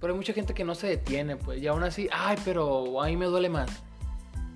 Pero 0.00 0.12
hay 0.12 0.16
mucha 0.16 0.32
gente 0.32 0.54
que 0.54 0.64
no 0.64 0.74
se 0.74 0.86
detiene, 0.86 1.36
pues, 1.36 1.60
y 1.60 1.66
aún 1.66 1.82
así, 1.82 2.08
ay, 2.12 2.36
pero 2.44 3.02
a 3.02 3.06
mí 3.06 3.16
me 3.16 3.26
duele 3.26 3.48
más. 3.48 3.70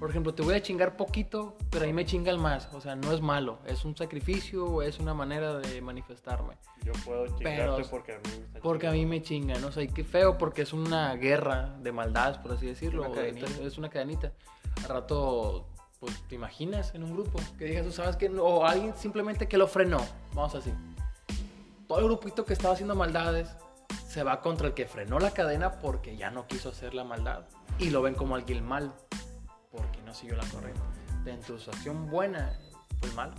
Por 0.02 0.10
ejemplo, 0.10 0.34
te 0.34 0.42
voy 0.42 0.54
a 0.54 0.60
chingar 0.60 0.96
poquito, 0.96 1.56
pero 1.70 1.84
ahí 1.84 1.92
me 1.92 2.04
chingan 2.04 2.40
más. 2.40 2.68
O 2.72 2.80
sea, 2.80 2.96
no 2.96 3.12
es 3.12 3.20
malo, 3.20 3.60
es 3.66 3.84
un 3.84 3.96
sacrificio, 3.96 4.82
es 4.82 4.98
una 4.98 5.14
manera 5.14 5.58
de 5.60 5.80
manifestarme. 5.80 6.56
Yo 6.82 6.92
puedo 7.04 7.24
chingarte 7.26 7.44
Pero- 7.44 7.88
porque 7.88 8.14
a 8.14 8.18
mí 8.18 8.22
me 8.52 8.60
Porque 8.60 8.86
a 8.88 8.90
mí 8.90 9.06
me 9.06 9.22
chingan, 9.22 9.60
¿no? 9.60 9.68
O 9.68 9.70
sea, 9.70 9.84
y 9.84 9.86
qué 9.86 10.02
feo 10.02 10.38
porque 10.38 10.62
es 10.62 10.72
una 10.72 11.14
guerra 11.14 11.76
de 11.78 11.92
maldades, 11.92 12.36
por 12.38 12.50
así 12.50 12.66
decirlo. 12.66 13.02
Una 13.02 13.14
cadenita. 13.14 13.46
Es 13.62 13.78
una 13.78 13.90
cadenita. 13.90 14.32
Al 14.78 14.88
rato, 14.88 15.68
pues, 16.00 16.20
te 16.26 16.34
imaginas 16.34 16.92
en 16.96 17.04
un 17.04 17.12
grupo 17.12 17.38
que 17.56 17.66
digas, 17.66 17.86
tú 17.86 17.92
sabes 17.92 18.16
que 18.16 18.28
no, 18.28 18.42
o 18.42 18.64
alguien 18.64 18.96
simplemente 18.96 19.46
que 19.46 19.56
lo 19.56 19.68
frenó. 19.68 20.04
Vamos 20.34 20.56
así. 20.56 20.74
Todo 21.86 22.00
el 22.00 22.06
grupito 22.06 22.44
que 22.44 22.54
estaba 22.54 22.74
haciendo 22.74 22.96
maldades 22.96 23.54
se 24.04 24.24
va 24.24 24.40
contra 24.40 24.66
el 24.66 24.74
que 24.74 24.84
frenó 24.84 25.20
la 25.20 25.30
cadena 25.30 25.78
porque 25.78 26.16
ya 26.16 26.32
no 26.32 26.48
quiso 26.48 26.70
hacer 26.70 26.92
la 26.92 27.04
maldad. 27.04 27.44
Y 27.78 27.90
lo 27.90 28.02
ven 28.02 28.16
como 28.16 28.34
alguien 28.34 28.66
malo 28.66 28.92
porque 29.72 30.02
no 30.04 30.14
siguió 30.14 30.36
la 30.36 30.44
de 31.24 31.42
su 31.42 31.70
acción 31.70 32.10
buena, 32.10 32.58
fue 33.00 33.08
el 33.08 33.14
malo. 33.14 33.34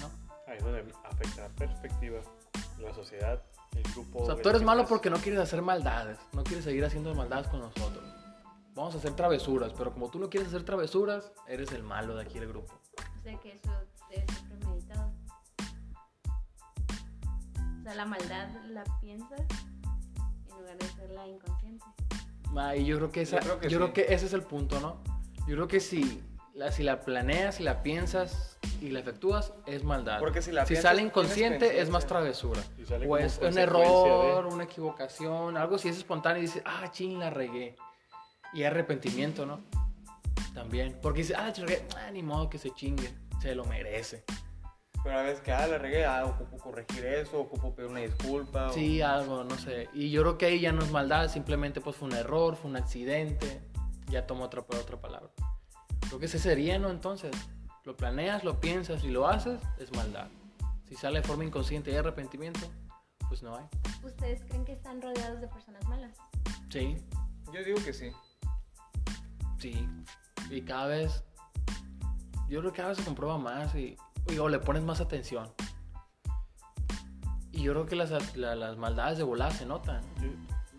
¿no? 0.00 0.10
Ahí 0.46 0.58
es 0.58 0.64
donde 0.64 0.84
afecta 1.04 1.42
la 1.42 1.48
perspectiva, 1.48 2.20
la 2.78 2.92
sociedad, 2.92 3.42
el 3.74 3.82
grupo. 3.94 4.20
O 4.20 4.26
sea, 4.26 4.36
tú 4.36 4.48
eres 4.48 4.62
malo 4.62 4.86
porque 4.86 5.08
no 5.08 5.16
quieres 5.18 5.40
hacer 5.40 5.62
maldades, 5.62 6.18
no 6.32 6.44
quieres 6.44 6.64
seguir 6.64 6.84
haciendo 6.84 7.14
maldades 7.14 7.48
con 7.48 7.60
nosotros. 7.60 8.04
Vamos 8.74 8.94
a 8.94 8.98
hacer 8.98 9.14
travesuras, 9.14 9.72
pero 9.76 9.92
como 9.92 10.10
tú 10.10 10.18
no 10.18 10.28
quieres 10.28 10.48
hacer 10.48 10.64
travesuras, 10.64 11.30
eres 11.46 11.72
el 11.72 11.82
malo 11.82 12.16
de 12.16 12.22
aquí 12.22 12.38
del 12.38 12.48
grupo. 12.48 12.72
O 13.18 13.22
sea 13.22 13.38
que 13.38 13.52
eso 13.52 13.70
debe 14.10 14.26
ser 14.26 14.48
premeditado. 14.48 15.12
O 17.78 17.82
sea, 17.82 17.94
la 17.94 18.04
maldad 18.06 18.48
la 18.68 18.84
piensas 19.00 19.40
en 19.40 20.58
lugar 20.58 20.78
de 20.78 20.86
hacerla 20.86 21.26
inconsciente. 21.26 21.84
Ah, 22.56 22.76
y 22.76 22.84
yo 22.84 22.96
creo 22.96 23.10
que 23.10 23.22
esa, 23.22 23.40
Yo 23.40 23.42
creo 23.42 23.60
que 23.60 23.68
yo 23.68 23.78
creo 23.78 23.88
sí. 23.88 23.92
que 23.94 24.14
ese 24.14 24.26
es 24.26 24.32
el 24.32 24.42
punto, 24.42 24.80
¿no? 24.80 25.21
Yo 25.52 25.56
creo 25.58 25.68
que 25.68 25.80
si 25.80 26.22
la, 26.54 26.72
si 26.72 26.82
la 26.82 27.02
planeas, 27.02 27.56
si 27.56 27.62
la 27.62 27.82
piensas 27.82 28.56
y 28.80 28.88
la 28.88 29.00
efectúas, 29.00 29.52
es 29.66 29.84
maldad. 29.84 30.18
Porque 30.18 30.40
si 30.40 30.50
la 30.50 30.64
piensas, 30.64 30.90
sale 30.90 31.02
inconsciente, 31.02 31.78
es 31.82 31.90
más 31.90 32.06
travesura. 32.06 32.62
O 33.06 33.18
es 33.18 33.36
un 33.36 33.58
error, 33.58 34.46
de- 34.48 34.54
una 34.54 34.64
equivocación, 34.64 35.58
algo 35.58 35.76
si 35.76 35.90
es 35.90 35.98
espontáneo 35.98 36.38
y 36.38 36.46
dices, 36.46 36.62
ah, 36.64 36.90
ching, 36.90 37.18
la 37.18 37.28
regué. 37.28 37.76
Y 38.54 38.60
hay 38.60 38.64
arrepentimiento, 38.64 39.44
¿no? 39.44 39.60
También. 40.54 40.98
Porque 41.02 41.18
dice, 41.20 41.34
ah, 41.36 41.52
la 41.54 41.66
regué, 41.66 41.84
ah, 41.98 42.10
ni 42.10 42.22
modo 42.22 42.48
que 42.48 42.56
se 42.56 42.70
chingue, 42.70 43.12
se 43.42 43.54
lo 43.54 43.66
merece. 43.66 44.24
Pero 45.04 45.18
a 45.18 45.22
veces 45.24 45.42
que, 45.42 45.52
ah, 45.52 45.66
la 45.66 45.76
regué, 45.76 46.06
ah, 46.06 46.24
ocupo 46.24 46.56
corregir 46.56 47.04
eso, 47.04 47.40
ocupo 47.40 47.74
pedir 47.74 47.90
una 47.90 48.00
disculpa. 48.00 48.68
o- 48.70 48.72
Sí, 48.72 49.02
algo, 49.02 49.44
no 49.44 49.58
sé. 49.58 49.90
Y 49.92 50.10
yo 50.10 50.22
creo 50.22 50.38
que 50.38 50.46
ahí 50.46 50.60
ya 50.60 50.72
no 50.72 50.82
es 50.82 50.90
maldad, 50.90 51.28
simplemente 51.28 51.82
pues 51.82 51.94
fue 51.94 52.08
un 52.08 52.14
error, 52.14 52.56
fue 52.56 52.70
un 52.70 52.76
accidente. 52.78 53.60
Ya 54.12 54.26
tomo 54.26 54.44
otra, 54.44 54.60
otra 54.60 55.00
palabra. 55.00 55.30
Creo 56.06 56.18
que 56.20 56.26
ese 56.26 56.38
sería, 56.38 56.78
¿no? 56.78 56.90
Entonces, 56.90 57.32
lo 57.84 57.96
planeas, 57.96 58.44
lo 58.44 58.60
piensas 58.60 59.02
y 59.04 59.08
lo 59.08 59.26
haces, 59.26 59.58
es 59.78 59.90
maldad. 59.96 60.28
Si 60.86 60.94
sale 60.96 61.22
de 61.22 61.26
forma 61.26 61.44
inconsciente 61.44 61.90
y 61.90 61.94
hay 61.94 62.00
arrepentimiento, 62.00 62.60
pues 63.28 63.42
no 63.42 63.56
hay. 63.56 63.64
¿Ustedes 64.04 64.44
creen 64.44 64.64
que 64.66 64.72
están 64.72 65.00
rodeados 65.00 65.40
de 65.40 65.48
personas 65.48 65.82
malas? 65.88 66.14
Sí, 66.70 66.98
Yo 67.52 67.64
digo 67.64 67.78
que 67.84 67.92
sí. 67.94 68.12
sí. 69.58 69.88
Y 70.50 70.60
cada 70.62 70.86
vez, 70.88 71.24
yo 72.48 72.60
creo 72.60 72.72
que 72.72 72.76
cada 72.76 72.88
vez 72.90 72.98
se 72.98 73.04
comprueba 73.04 73.38
más 73.38 73.74
y, 73.74 73.96
y- 74.28 74.38
o 74.38 74.48
le 74.50 74.58
pones 74.58 74.82
más 74.82 75.00
atención. 75.00 75.50
Y 77.52 77.62
yo 77.62 77.72
creo 77.72 77.86
que 77.86 77.96
las, 77.96 78.36
la- 78.36 78.54
las 78.54 78.76
maldades 78.76 79.16
de 79.18 79.24
volada 79.24 79.50
se 79.52 79.64
notan. 79.66 80.02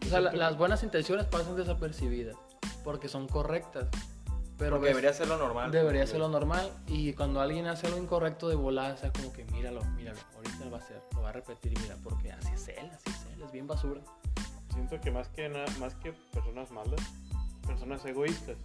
O 0.03 0.05
sea, 0.05 0.19
la- 0.21 0.33
las 0.33 0.57
buenas 0.57 0.83
intenciones 0.83 1.25
pasan 1.25 1.55
desapercibidas 1.55 2.35
porque 2.83 3.07
son 3.07 3.27
correctas. 3.27 3.87
Pero 4.57 4.75
Porque 4.75 4.85
ves- 4.89 4.95
debería 4.95 5.13
ser 5.13 5.27
lo 5.27 5.37
normal. 5.37 5.71
debería 5.71 6.05
ser 6.05 6.19
lo 6.19 6.29
normal. 6.29 6.71
Y 6.87 7.13
cuando 7.13 7.41
alguien 7.41 7.65
hace 7.67 7.87
algo 7.87 7.97
incorrecto 7.99 8.47
de 8.49 8.55
volada, 8.55 8.93
o 8.93 8.97
sea, 8.97 9.11
como 9.11 9.33
que 9.33 9.43
míralo, 9.45 9.83
míralo, 9.95 10.19
ahorita 10.35 10.63
lo 10.65 10.71
va 10.71 10.77
a 10.77 10.81
hacer, 10.81 11.01
lo 11.15 11.21
va 11.23 11.29
a 11.29 11.31
repetir 11.31 11.73
y 11.73 11.81
mira, 11.81 11.97
porque 12.03 12.31
así 12.31 12.49
es 12.53 12.67
él, 12.69 12.89
así 12.93 13.09
es 13.09 13.25
él, 13.33 13.41
es 13.41 13.51
bien 13.51 13.65
basura. 13.67 14.01
Siento 14.73 15.01
que 15.01 15.11
más 15.11 15.27
que 15.29 15.49
nada, 15.49 15.65
más 15.79 15.95
que 15.95 16.13
personas 16.31 16.69
malas, 16.71 17.01
personas 17.65 18.05
egoístas, 18.05 18.57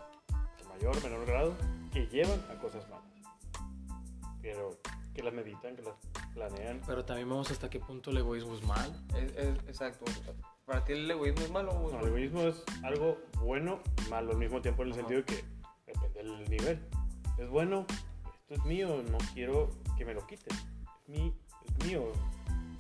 en 0.61 0.69
mayor 0.69 0.97
o 0.97 1.01
menor 1.01 1.27
grado, 1.27 1.55
que 1.93 2.07
llevan 2.07 2.41
a 2.51 2.61
cosas 2.61 2.87
malas. 2.91 3.05
Pero 4.43 4.79
que 5.15 5.23
las 5.23 5.33
meditan, 5.35 5.75
que 5.75 5.83
las 5.83 5.95
planean. 6.35 6.81
Pero 6.87 7.05
también 7.05 7.29
vemos 7.29 7.51
hasta 7.51 7.69
qué 7.71 7.81
punto 7.81 8.11
el 8.11 8.19
egoísmo 8.19 8.55
es 8.55 8.63
mal. 8.63 8.93
Es- 9.17 9.33
es- 9.37 9.59
exacto. 9.69 10.05
¿Para 10.69 10.85
ti 10.85 10.93
el 10.93 11.11
egoísmo 11.11 11.47
es 11.47 11.51
malo 11.51 11.71
o 11.73 11.87
es 11.89 11.95
No, 11.95 12.01
el 12.01 12.09
egoísmo 12.09 12.43
es 12.43 12.63
algo 12.83 13.17
bueno 13.41 13.81
y 14.05 14.11
malo 14.11 14.33
al 14.33 14.37
mismo 14.37 14.61
tiempo 14.61 14.83
en 14.83 14.89
el 14.89 14.93
Ajá. 14.93 15.01
sentido 15.01 15.25
que 15.25 15.43
depende 15.87 16.23
del 16.23 16.51
nivel. 16.51 16.79
Es 17.39 17.49
bueno, 17.49 17.87
esto 18.35 18.55
es 18.55 18.65
mío, 18.67 19.03
no 19.11 19.17
quiero 19.33 19.71
que 19.97 20.05
me 20.05 20.13
lo 20.13 20.27
quiten. 20.27 20.55
Es, 20.55 21.09
mi, 21.09 21.33
es 21.65 21.87
mío, 21.87 22.13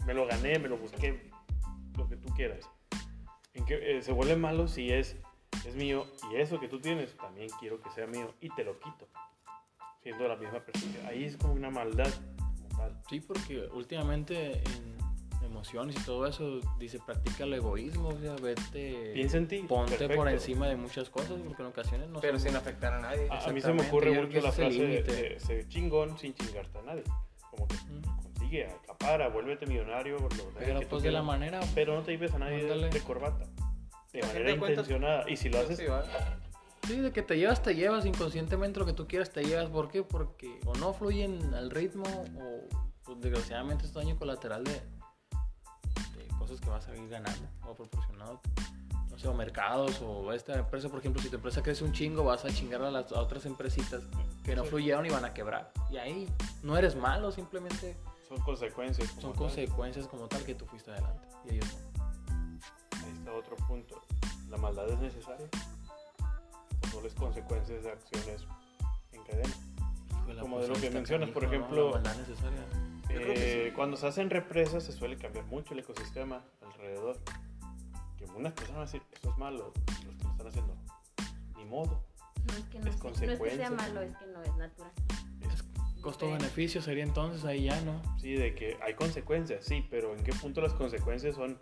me 0.07 0.13
lo 0.13 0.27
gané, 0.27 0.59
me 0.59 0.69
lo 0.69 0.77
busqué, 0.77 1.31
lo 1.97 2.07
que 2.07 2.17
tú 2.17 2.29
quieras. 2.35 2.69
En 3.55 3.65
que, 3.65 3.97
eh, 3.97 4.03
se 4.03 4.13
vuelve 4.13 4.37
malo 4.37 4.69
si 4.69 4.93
es, 4.93 5.17
es 5.67 5.75
mío 5.75 6.05
y 6.31 6.37
eso 6.37 6.61
que 6.61 6.69
tú 6.69 6.81
tienes 6.81 7.17
también 7.17 7.49
quiero 7.59 7.81
que 7.81 7.89
sea 7.93 8.07
mío 8.07 8.35
y 8.43 8.51
te 8.51 8.65
lo 8.65 8.79
quito. 8.79 9.09
Siendo 10.03 10.29
la 10.29 10.37
misma 10.37 10.61
perspectiva. 10.61 11.09
Ahí 11.09 11.25
es 11.25 11.39
como 11.39 11.55
una 11.55 11.71
maldad 11.71 12.13
como 12.37 12.69
tal. 12.77 13.03
Sí, 13.09 13.21
porque 13.21 13.67
últimamente 13.73 14.59
en 14.59 14.99
emociones 15.43 15.97
y 15.97 16.05
todo 16.05 16.27
eso 16.27 16.61
dice 16.79 16.99
practica 17.05 17.45
el 17.45 17.55
egoísmo, 17.55 18.09
o 18.09 18.19
sea, 18.19 18.35
vete, 18.37 19.13
Piensa 19.15 19.37
en 19.39 19.49
ti. 19.49 19.59
ponte 19.69 20.09
por 20.09 20.29
encima 20.29 20.69
de 20.69 20.77
muchas 20.77 21.09
cosas, 21.11 21.39
porque 21.47 21.63
en 21.63 21.69
ocasiones 21.69 22.09
no 22.09 22.21
Pero 22.21 22.39
sin 22.39 22.55
afectar 22.57 22.93
a 22.93 23.01
nadie. 23.01 23.29
A, 23.31 23.45
a 23.47 23.53
mí 23.53 23.61
se 23.61 23.73
me 23.73 23.83
ocurre 23.83 24.11
mucho 24.13 24.41
la 24.41 24.53
frase 24.53 24.79
de, 24.79 25.03
de 25.03 25.69
chingón 25.69 26.19
sin 26.19 26.35
chingarte 26.35 26.79
a 26.79 26.83
nadie. 26.83 27.05
Como 27.51 27.67
que 27.67 27.75
Mm. 27.77 28.03
consigue, 28.23 28.67
acapara, 28.67 29.29
vuélvete 29.29 29.67
millonario. 29.67 30.19
Lo 30.19 30.29
Pero 30.59 30.81
pues 30.89 31.03
de 31.03 31.11
la 31.11 31.23
manera 31.23 31.61
Pero 31.75 31.95
no 31.95 32.03
te 32.03 32.13
lleves 32.13 32.33
a 32.35 32.39
nadie 32.39 32.65
de, 32.65 33.01
corbata. 33.01 33.47
De 34.13 34.23
manera 34.23 34.51
cuentas, 34.59 34.71
intencionada. 34.71 35.31
Y 35.31 35.37
si 35.37 35.49
lo 35.49 35.59
haces, 35.59 35.81
Sí, 36.87 36.97
de 37.01 37.13
que 37.13 37.23
te 37.23 37.37
llevas, 37.37 37.63
te 37.63 37.75
llevas 37.75 38.07
inconscientemente 38.07 38.79
lo 38.81 38.87
que 38.87 38.93
tú 38.95 39.07
quieras, 39.07 39.31
te 39.31 39.45
llevas. 39.45 39.69
¿Por 39.69 39.91
qué? 39.91 40.03
Porque 40.03 40.59
o 40.65 40.75
no 40.77 40.95
fluyen 40.95 41.53
al 41.55 41.71
ritmo 41.71 42.05
o 42.39 42.69
pues, 43.05 43.21
desgraciadamente 43.21 43.85
es 43.85 43.93
daño 43.93 44.17
colateral 44.17 44.65
de 44.65 44.81
cosas 46.49 46.61
que 46.65 46.71
vas 46.71 46.89
a 46.89 46.97
ir 46.97 47.09
ganando 47.09 47.47
o 47.67 47.75
proporcionado. 47.75 48.41
No 49.11 49.19
sé, 49.19 49.29
o 49.29 49.35
mercados 49.35 50.01
o 50.03 50.33
esta 50.33 50.59
empresa, 50.59 50.89
por 50.89 51.01
ejemplo, 51.01 51.21
si 51.23 51.29
tu 51.29 51.37
empresa 51.37 51.63
crece 51.63 51.83
un 51.85 51.93
chingo, 51.93 52.25
vas 52.25 52.45
a 52.45 52.51
chingar 52.51 52.83
a 52.83 52.91
las 52.91 53.11
a 53.13 53.21
otras 53.21 53.45
empresitas 53.47 54.03
que 54.45 54.55
no 54.55 54.63
Sí. 54.65 54.69
fluyeron 54.71 55.05
y 55.07 55.11
van 55.11 55.25
a 55.25 55.35
quebrar. 55.35 55.73
Y 55.91 55.97
ahí 55.97 56.29
no 56.63 56.77
eres 56.77 56.95
malo, 56.97 57.33
simplemente 57.33 57.97
son 58.29 58.39
consecuencias. 58.43 59.09
como 59.11 59.21
son 59.23 59.33
tal. 59.33 59.39
consecuencias 59.41 60.07
como 60.07 60.29
tal 60.29 60.43
que 60.45 60.55
tú 60.55 60.67
fuiste 60.67 60.91
adelante. 60.91 61.27
Y 61.47 61.55
ellos 61.57 61.67
no. 61.97 62.05
Ahí 63.05 63.13
está 63.19 63.33
otro 63.33 63.57
punto. 63.67 64.03
¿La 64.49 64.57
maldad 64.57 64.89
es 64.89 64.99
necesaria? 65.01 65.47
¿O 66.85 66.87
solo 66.91 67.07
es 67.09 67.15
consecuencias 67.15 67.83
de 67.85 67.91
acciones 67.91 68.47
en 69.13 69.23
cadena? 69.25 69.55
Como 70.41 70.61
de 70.61 70.69
lo 70.69 70.75
que 70.75 70.91
mencionas, 70.91 71.31
por 71.31 71.43
canijo, 71.45 71.59
¿no? 71.61 71.67
ejemplo, 71.67 71.87
La 71.89 71.95
maldad 71.97 72.17
necesaria. 72.17 72.65
Eh, 73.11 73.73
Cuando 73.75 73.97
se 73.97 74.07
hacen 74.07 74.31
represas 74.31 74.85
se 74.85 74.93
suele 74.93 75.17
cambiar 75.17 75.45
mucho 75.47 75.75
el 75.75 75.81
ecosistema 75.81 76.43
alrededor. 76.63 77.19
Que 78.17 78.25
unas 78.27 78.53
personas 78.53 78.77
van 78.79 78.83
a 78.83 78.87
decir, 78.87 79.03
eso 79.13 79.31
es 79.31 79.39
malo, 79.39 79.73
los 80.07 80.17
que 80.17 80.25
lo 80.25 80.31
están 80.31 80.47
haciendo. 80.47 80.75
Ni 81.57 81.65
modo. 81.65 82.03
No 82.47 82.55
es 82.55 82.65
que 82.65 82.79
no, 82.79 82.89
Es 82.89 82.97
es, 82.97 83.03
no 83.03 83.11
es 83.11 83.17
que 83.19 83.21
sea 83.21 83.29
consecuencia. 83.29 83.71
malo, 83.71 84.03
es 84.03 84.17
que 84.17 84.27
no 84.27 84.43
es 84.43 84.57
natural. 84.57 84.93
Es 85.53 85.65
Costo-beneficio 86.03 86.81
sería 86.83 87.03
entonces 87.05 87.45
ahí 87.45 87.65
ya, 87.65 87.81
¿no? 87.83 88.01
Sí, 88.19 88.33
de 88.35 88.55
que 88.55 88.77
hay 88.83 88.95
consecuencias, 88.95 89.65
sí, 89.65 89.87
pero 89.91 90.15
¿en 90.17 90.23
qué 90.25 90.33
punto 90.33 90.61
las 90.61 90.73
consecuencias 90.73 91.35
son 91.35 91.59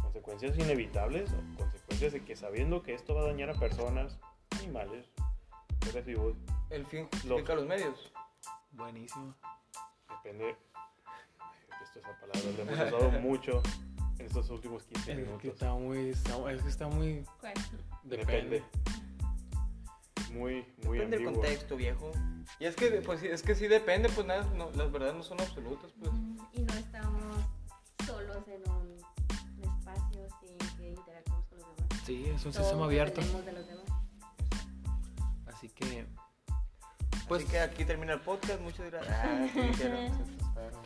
consecuencias 0.00 0.56
inevitables 0.58 1.30
o 1.32 1.56
consecuencias 1.58 2.12
de 2.12 2.20
que 2.24 2.36
sabiendo 2.36 2.82
que 2.82 2.94
esto 2.94 3.14
va 3.14 3.22
a 3.22 3.26
dañar 3.26 3.50
a 3.50 3.54
personas, 3.54 4.18
animales, 4.60 5.06
seres 5.84 6.06
vivos, 6.06 6.34
El 6.70 6.86
fin 6.86 7.08
justifica 7.12 7.54
los 7.54 7.66
medios. 7.66 8.12
Buenísimo. 8.72 9.34
Depende, 10.26 10.56
esto 11.82 11.98
esa 12.00 12.20
palabra 12.20 12.40
la 12.56 12.62
hemos 12.72 12.94
usado 12.94 13.10
mucho 13.20 13.62
en 14.18 14.26
estos 14.26 14.50
últimos 14.50 14.82
15 14.84 14.98
Es 15.12 15.16
que 15.16 15.22
minutos, 15.22 15.44
está 15.44 15.72
muy, 15.74 16.08
está- 16.10 16.52
es 16.52 16.62
que 16.62 16.68
está 16.68 16.88
muy, 16.88 17.24
¿Cuál? 17.40 17.54
depende. 18.04 18.62
Muy, 20.32 20.66
muy 20.84 20.98
Depende 20.98 21.18
del 21.18 21.32
contexto, 21.32 21.76
viejo. 21.76 22.12
Y 22.58 22.64
es 22.66 22.76
que, 22.76 22.90
pues, 23.00 23.20
sí, 23.20 23.26
es 23.28 23.42
que 23.42 23.54
sí 23.54 23.68
depende, 23.68 24.08
pues 24.10 24.26
nada, 24.26 24.42
no, 24.54 24.70
las 24.72 24.90
verdades 24.92 25.14
no 25.14 25.22
son 25.22 25.40
absolutas, 25.40 25.92
pues. 25.98 26.10
Y 26.52 26.60
no 26.62 26.74
estamos 26.74 27.36
solos 28.04 28.36
en 28.48 28.70
un, 28.70 28.96
un 29.56 29.64
espacio 29.64 30.26
sin 30.40 30.58
que 30.76 30.90
interactuemos 30.90 31.46
con 31.46 31.58
los 31.60 31.76
demás. 31.76 32.02
Sí, 32.04 32.24
es 32.26 32.44
un 32.44 32.52
Todos 32.52 32.66
sistema 32.66 32.84
abierto. 32.84 33.20
de 33.22 33.52
los 33.52 33.66
demás. 33.66 33.84
Así 35.46 35.70
que, 35.70 36.06
Pues 37.28 37.42
pues, 37.42 37.52
que 37.52 37.58
aquí 37.58 37.84
termina 37.84 38.12
el 38.12 38.20
podcast, 38.20 38.60
gracias. 38.60 39.04
Ah, 39.10 39.46
sí, 39.52 39.60
dijeron, 39.60 40.16
se 40.16 40.22
asustaron. 40.22 40.82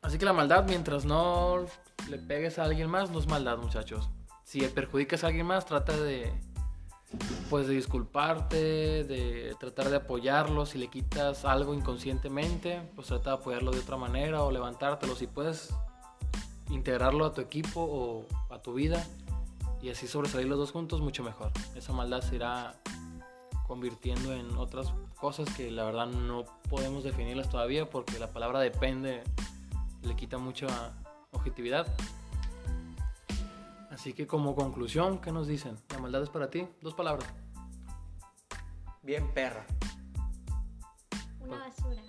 Así 0.00 0.18
que 0.18 0.24
la 0.24 0.32
maldad, 0.32 0.64
mientras 0.66 1.04
no 1.04 1.66
le 2.08 2.18
pegues 2.18 2.58
a 2.58 2.64
alguien 2.64 2.88
más, 2.88 3.10
no 3.10 3.18
es 3.18 3.26
maldad, 3.26 3.58
muchachos. 3.58 4.08
Si 4.44 4.60
perjudicas 4.60 5.22
a 5.22 5.26
alguien 5.26 5.46
más, 5.46 5.66
trata 5.66 5.94
de, 5.96 6.32
pues, 7.50 7.66
de 7.66 7.74
disculparte, 7.74 9.04
de 9.04 9.54
tratar 9.60 9.90
de 9.90 9.96
apoyarlo. 9.96 10.64
Si 10.64 10.78
le 10.78 10.88
quitas 10.88 11.44
algo 11.44 11.74
inconscientemente, 11.74 12.80
pues 12.94 13.08
trata 13.08 13.30
de 13.30 13.36
apoyarlo 13.36 13.70
de 13.70 13.80
otra 13.80 13.98
manera 13.98 14.42
o 14.42 14.50
levantártelo. 14.50 15.14
Si 15.14 15.26
puedes 15.26 15.74
integrarlo 16.70 17.26
a 17.26 17.34
tu 17.34 17.42
equipo 17.42 17.82
o 17.82 18.26
a 18.52 18.62
tu 18.62 18.72
vida 18.72 19.06
y 19.82 19.90
así 19.90 20.06
sobresalir 20.06 20.48
los 20.48 20.58
dos 20.58 20.72
juntos, 20.72 21.02
mucho 21.02 21.22
mejor. 21.22 21.52
Esa 21.74 21.92
maldad 21.92 22.22
se 22.22 22.36
irá 22.36 22.74
convirtiendo 23.70 24.34
en 24.34 24.56
otras 24.56 24.92
cosas 25.20 25.48
que 25.56 25.70
la 25.70 25.84
verdad 25.84 26.08
no 26.08 26.44
podemos 26.68 27.04
definirlas 27.04 27.48
todavía 27.48 27.88
porque 27.88 28.18
la 28.18 28.32
palabra 28.32 28.58
depende 28.58 29.22
le 30.02 30.16
quita 30.16 30.38
mucha 30.38 30.66
objetividad. 31.30 31.86
Así 33.88 34.12
que 34.12 34.26
como 34.26 34.56
conclusión, 34.56 35.20
¿qué 35.20 35.30
nos 35.30 35.46
dicen? 35.46 35.76
La 35.90 35.98
maldad 35.98 36.20
es 36.20 36.30
para 36.30 36.50
ti. 36.50 36.66
Dos 36.80 36.94
palabras. 36.94 37.32
Bien 39.04 39.32
perra. 39.32 39.64
Una 41.38 41.58
basura. 41.58 42.02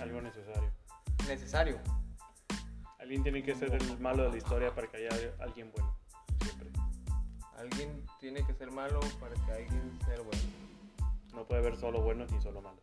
Algo 0.00 0.20
necesario. 0.20 0.72
Necesario. 1.28 1.80
Alguien 2.98 3.22
tiene 3.22 3.40
que 3.44 3.54
ser 3.54 3.72
el 3.72 4.00
malo 4.00 4.24
de 4.24 4.30
la 4.30 4.36
historia 4.36 4.74
para 4.74 4.88
que 4.88 4.96
haya 4.96 5.32
alguien 5.38 5.70
bueno. 5.70 5.95
Alguien 7.58 8.04
tiene 8.20 8.44
que 8.46 8.52
ser 8.54 8.70
malo 8.70 9.00
para 9.20 9.34
que 9.34 9.52
alguien 9.52 9.98
sea 10.04 10.20
bueno. 10.20 10.42
No 11.34 11.44
puede 11.44 11.60
haber 11.60 11.76
solo 11.76 12.00
buenos 12.00 12.30
ni 12.30 12.40
solo 12.40 12.60
malos. 12.60 12.82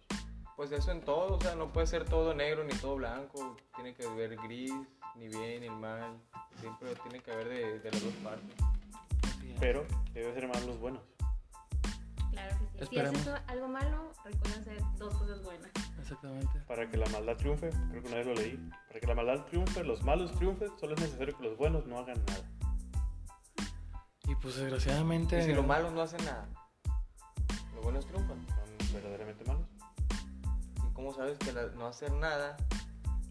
Pues 0.55 0.71
eso 0.71 0.91
en 0.91 1.01
todo, 1.01 1.37
o 1.37 1.41
sea, 1.41 1.55
no 1.55 1.73
puede 1.73 1.87
ser 1.87 2.05
todo 2.05 2.33
negro 2.33 2.63
ni 2.63 2.73
todo 2.75 2.95
blanco. 2.95 3.57
Tiene 3.75 3.93
que 3.95 4.05
haber 4.05 4.35
gris, 4.37 4.71
ni 5.15 5.27
bien 5.27 5.61
ni 5.61 5.69
mal. 5.69 6.17
Siempre 6.59 6.93
tiene 6.95 7.19
que 7.21 7.31
haber 7.31 7.49
de, 7.49 7.79
de 7.79 7.91
las 7.91 8.03
dos 8.03 8.13
partes. 8.23 8.55
Pero 9.59 9.85
debe 10.13 10.33
ser 10.33 10.47
más 10.47 10.63
los 10.65 10.79
buenos. 10.79 11.01
Claro 12.31 12.57
que 12.57 12.85
sí. 12.85 12.89
Si 12.91 12.99
haces 12.99 13.27
algo 13.47 13.67
malo, 13.67 14.11
recuerda 14.23 14.59
hacer 14.59 14.77
dos 14.97 15.15
cosas 15.15 15.43
buenas. 15.43 15.71
Exactamente. 15.99 16.59
Para 16.67 16.89
que 16.89 16.97
la 16.97 17.07
maldad 17.09 17.37
triunfe, 17.37 17.69
creo 17.89 18.01
que 18.01 18.07
una 18.07 18.17
vez 18.17 18.27
lo 18.27 18.33
leí. 18.33 18.69
Para 18.87 18.99
que 18.99 19.07
la 19.07 19.15
maldad 19.15 19.45
triunfe, 19.45 19.83
los 19.83 20.03
malos 20.03 20.31
triunfen, 20.35 20.69
solo 20.79 20.95
es 20.95 21.01
necesario 21.01 21.37
que 21.37 21.43
los 21.43 21.57
buenos 21.57 21.85
no 21.85 21.97
hagan 21.99 22.23
nada. 22.25 22.43
Y 24.33 24.35
pues 24.37 24.55
desgraciadamente... 24.55 25.39
Y 25.39 25.43
si 25.43 25.53
los 25.53 25.65
malos 25.65 25.93
no 25.93 26.01
hacen 26.01 26.25
nada, 26.25 26.47
los 27.75 27.83
buenos 27.83 28.03
triunfan. 28.07 28.43
Son 28.47 28.93
verdaderamente 28.93 29.45
malos. 29.45 29.67
¿Y 30.89 30.93
cómo 30.93 31.13
sabes 31.13 31.37
que 31.37 31.51
al 31.51 31.75
no 31.77 31.85
hacer 31.85 32.11
nada 32.13 32.57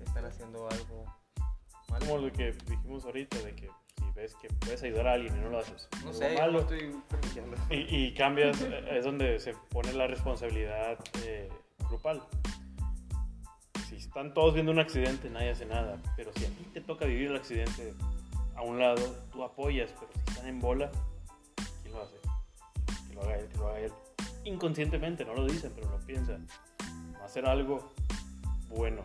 están 0.01 0.25
haciendo 0.27 0.69
algo 0.71 1.05
malo? 1.89 2.07
Como 2.07 2.19
lo 2.19 2.33
que 2.33 2.53
dijimos 2.69 3.05
ahorita, 3.05 3.37
de 3.39 3.53
que 3.57 3.69
si 3.99 4.13
ves 4.15 4.37
que 4.37 4.47
puedes 4.61 4.81
ayudar 4.85 5.09
a 5.09 5.13
alguien 5.15 5.37
y 5.37 5.41
no 5.41 5.49
lo 5.49 5.59
haces. 5.59 5.89
No 6.05 6.11
algo 6.11 6.13
sé, 6.13 6.39
malo, 6.39 6.61
estoy. 6.61 6.97
Y, 7.71 8.07
y 8.07 8.15
cambias, 8.15 8.61
eh, 8.61 8.99
es 8.99 9.05
donde 9.05 9.41
se 9.41 9.55
pone 9.71 9.93
la 9.95 10.07
responsabilidad 10.07 11.01
eh, 11.25 11.51
grupal. 11.89 12.23
Si 13.89 13.97
están 13.97 14.33
todos 14.35 14.55
viendo 14.55 14.71
un 14.71 14.79
accidente, 14.79 15.29
nadie 15.31 15.51
hace 15.51 15.67
nada. 15.67 16.01
Pero 16.17 16.31
si 16.37 16.45
a 16.45 16.49
ti 16.49 16.65
te 16.73 16.81
toca 16.81 17.07
vivir 17.07 17.31
el 17.31 17.37
accidente 17.37 17.93
a 18.57 18.63
un 18.63 18.79
lado, 18.79 19.03
tú 19.33 19.43
apoyas. 19.43 19.91
Pero 19.99 20.13
si 20.13 20.33
están 20.33 20.47
en 20.47 20.61
bola, 20.61 20.91
¿quién 21.83 21.95
lo 21.95 22.03
hace? 22.03 22.17
Que 23.09 23.15
lo 23.15 23.23
haga 23.23 23.37
él, 23.37 23.49
que 23.49 23.59
lo 23.59 23.69
haga 23.69 23.81
él. 23.81 23.93
Inconscientemente, 24.45 25.25
no 25.25 25.35
lo 25.35 25.47
dicen, 25.47 25.73
pero 25.75 25.91
lo 25.91 25.99
piensan. 25.99 26.47
Hacer 27.25 27.47
algo 27.47 27.93
bueno 28.69 29.03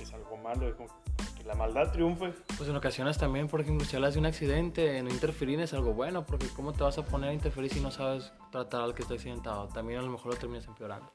es 0.00 0.12
algo 0.12 0.36
malo. 0.36 0.68
Es 0.68 0.74
como 0.74 0.88
que 1.36 1.44
la 1.44 1.54
maldad 1.54 1.92
triunfe. 1.92 2.32
Pues 2.56 2.68
en 2.68 2.76
ocasiones 2.76 3.18
también, 3.18 3.48
por 3.48 3.60
ejemplo, 3.60 3.86
si 3.86 3.96
hablas 3.96 4.14
de 4.14 4.20
un 4.20 4.26
accidente, 4.26 5.02
no 5.02 5.10
interferir 5.10 5.60
es 5.60 5.72
algo 5.72 5.92
bueno, 5.94 6.26
porque 6.26 6.48
¿cómo 6.48 6.72
te 6.72 6.82
vas 6.82 6.98
a 6.98 7.04
poner 7.04 7.30
a 7.30 7.32
interferir 7.32 7.72
si 7.72 7.80
no 7.80 7.90
sabes 7.90 8.32
tratar 8.50 8.82
al 8.82 8.94
que 8.94 9.02
está 9.02 9.14
accidentado? 9.14 9.68
También 9.68 10.00
a 10.00 10.02
lo 10.02 10.10
mejor 10.10 10.34
lo 10.34 10.38
terminas 10.38 10.66
empeorando. 10.66 11.12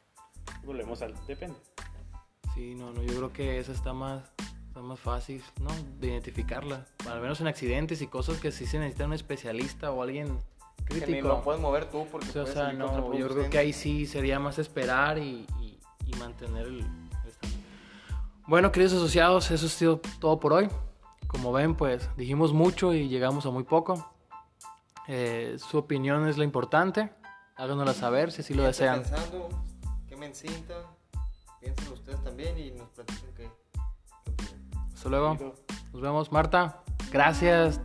Volvemos 0.63 1.01
al 1.01 1.13
depende. 1.27 1.57
Sí, 2.53 2.73
no, 2.75 2.91
no, 2.91 3.03
yo 3.03 3.15
creo 3.17 3.33
que 3.33 3.59
esa 3.59 3.73
está 3.73 3.93
más, 3.93 4.31
está 4.75 4.85
más 4.85 4.99
fácil, 4.99 5.41
¿no? 5.61 5.69
De 6.01 6.07
identificarla. 6.07 6.85
Al 7.09 7.21
menos 7.21 7.39
en 7.39 7.47
accidentes 7.47 8.01
y 8.01 8.07
cosas 8.07 8.39
que 8.41 8.51
sí 8.51 8.65
se 8.65 8.77
necesita 8.77 9.05
un 9.05 9.13
especialista 9.13 9.89
o 9.91 10.01
alguien 10.03 10.37
Que 10.85 10.99
crítico. 10.99 11.29
lo 11.29 11.41
puedes 11.43 11.61
mover 11.61 11.89
tú 11.89 12.05
porque 12.11 12.27
O 12.37 12.45
sea, 12.45 12.67
o 12.69 12.73
no, 12.73 13.13
yo 13.17 13.29
creo 13.29 13.49
que 13.49 13.57
ahí 13.57 13.71
sí 13.71 14.05
sería 14.05 14.37
más 14.37 14.59
esperar 14.59 15.17
y, 15.17 15.45
y- 15.61 15.79
y 16.07 16.13
mantener 16.15 16.67
el. 16.67 16.85
Bueno, 18.47 18.71
queridos 18.73 18.93
asociados, 18.93 19.49
eso 19.49 19.65
ha 19.65 19.69
sido 19.69 20.01
todo 20.19 20.39
por 20.41 20.51
hoy. 20.51 20.67
Como 21.27 21.53
ven, 21.53 21.73
pues 21.75 22.09
dijimos 22.17 22.51
mucho 22.51 22.93
y 22.93 23.07
llegamos 23.07 23.45
a 23.45 23.51
muy 23.51 23.63
poco. 23.63 24.11
Eh, 25.07 25.55
su 25.57 25.77
opinión 25.77 26.27
es 26.27 26.37
lo 26.37 26.43
importante. 26.43 27.11
Háganosla 27.55 27.93
saber 27.93 28.31
si 28.33 28.41
así 28.41 28.53
lo 28.53 28.63
desean. 28.63 29.03
pensando, 29.03 29.47
quemen 30.09 30.35
cinta, 30.35 30.75
piensen 31.61 31.93
ustedes 31.93 32.21
también 32.25 32.57
y 32.59 32.71
nos 32.71 32.89
opinan. 32.99 33.34
Hasta 35.05 35.17
luego. 35.19 35.37
Nos 35.93 36.01
vemos. 36.01 36.31
Marta, 36.31 36.81
gracias. 37.11 37.79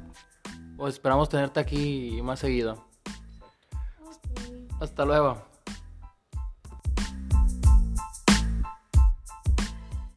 O 0.79 0.89
esperamos 0.89 1.29
tenerte 1.29 1.61
aquí 1.61 2.19
más 2.23 2.39
seguido. 2.39 2.83
Hasta 4.81 5.05
luego. 5.05 5.50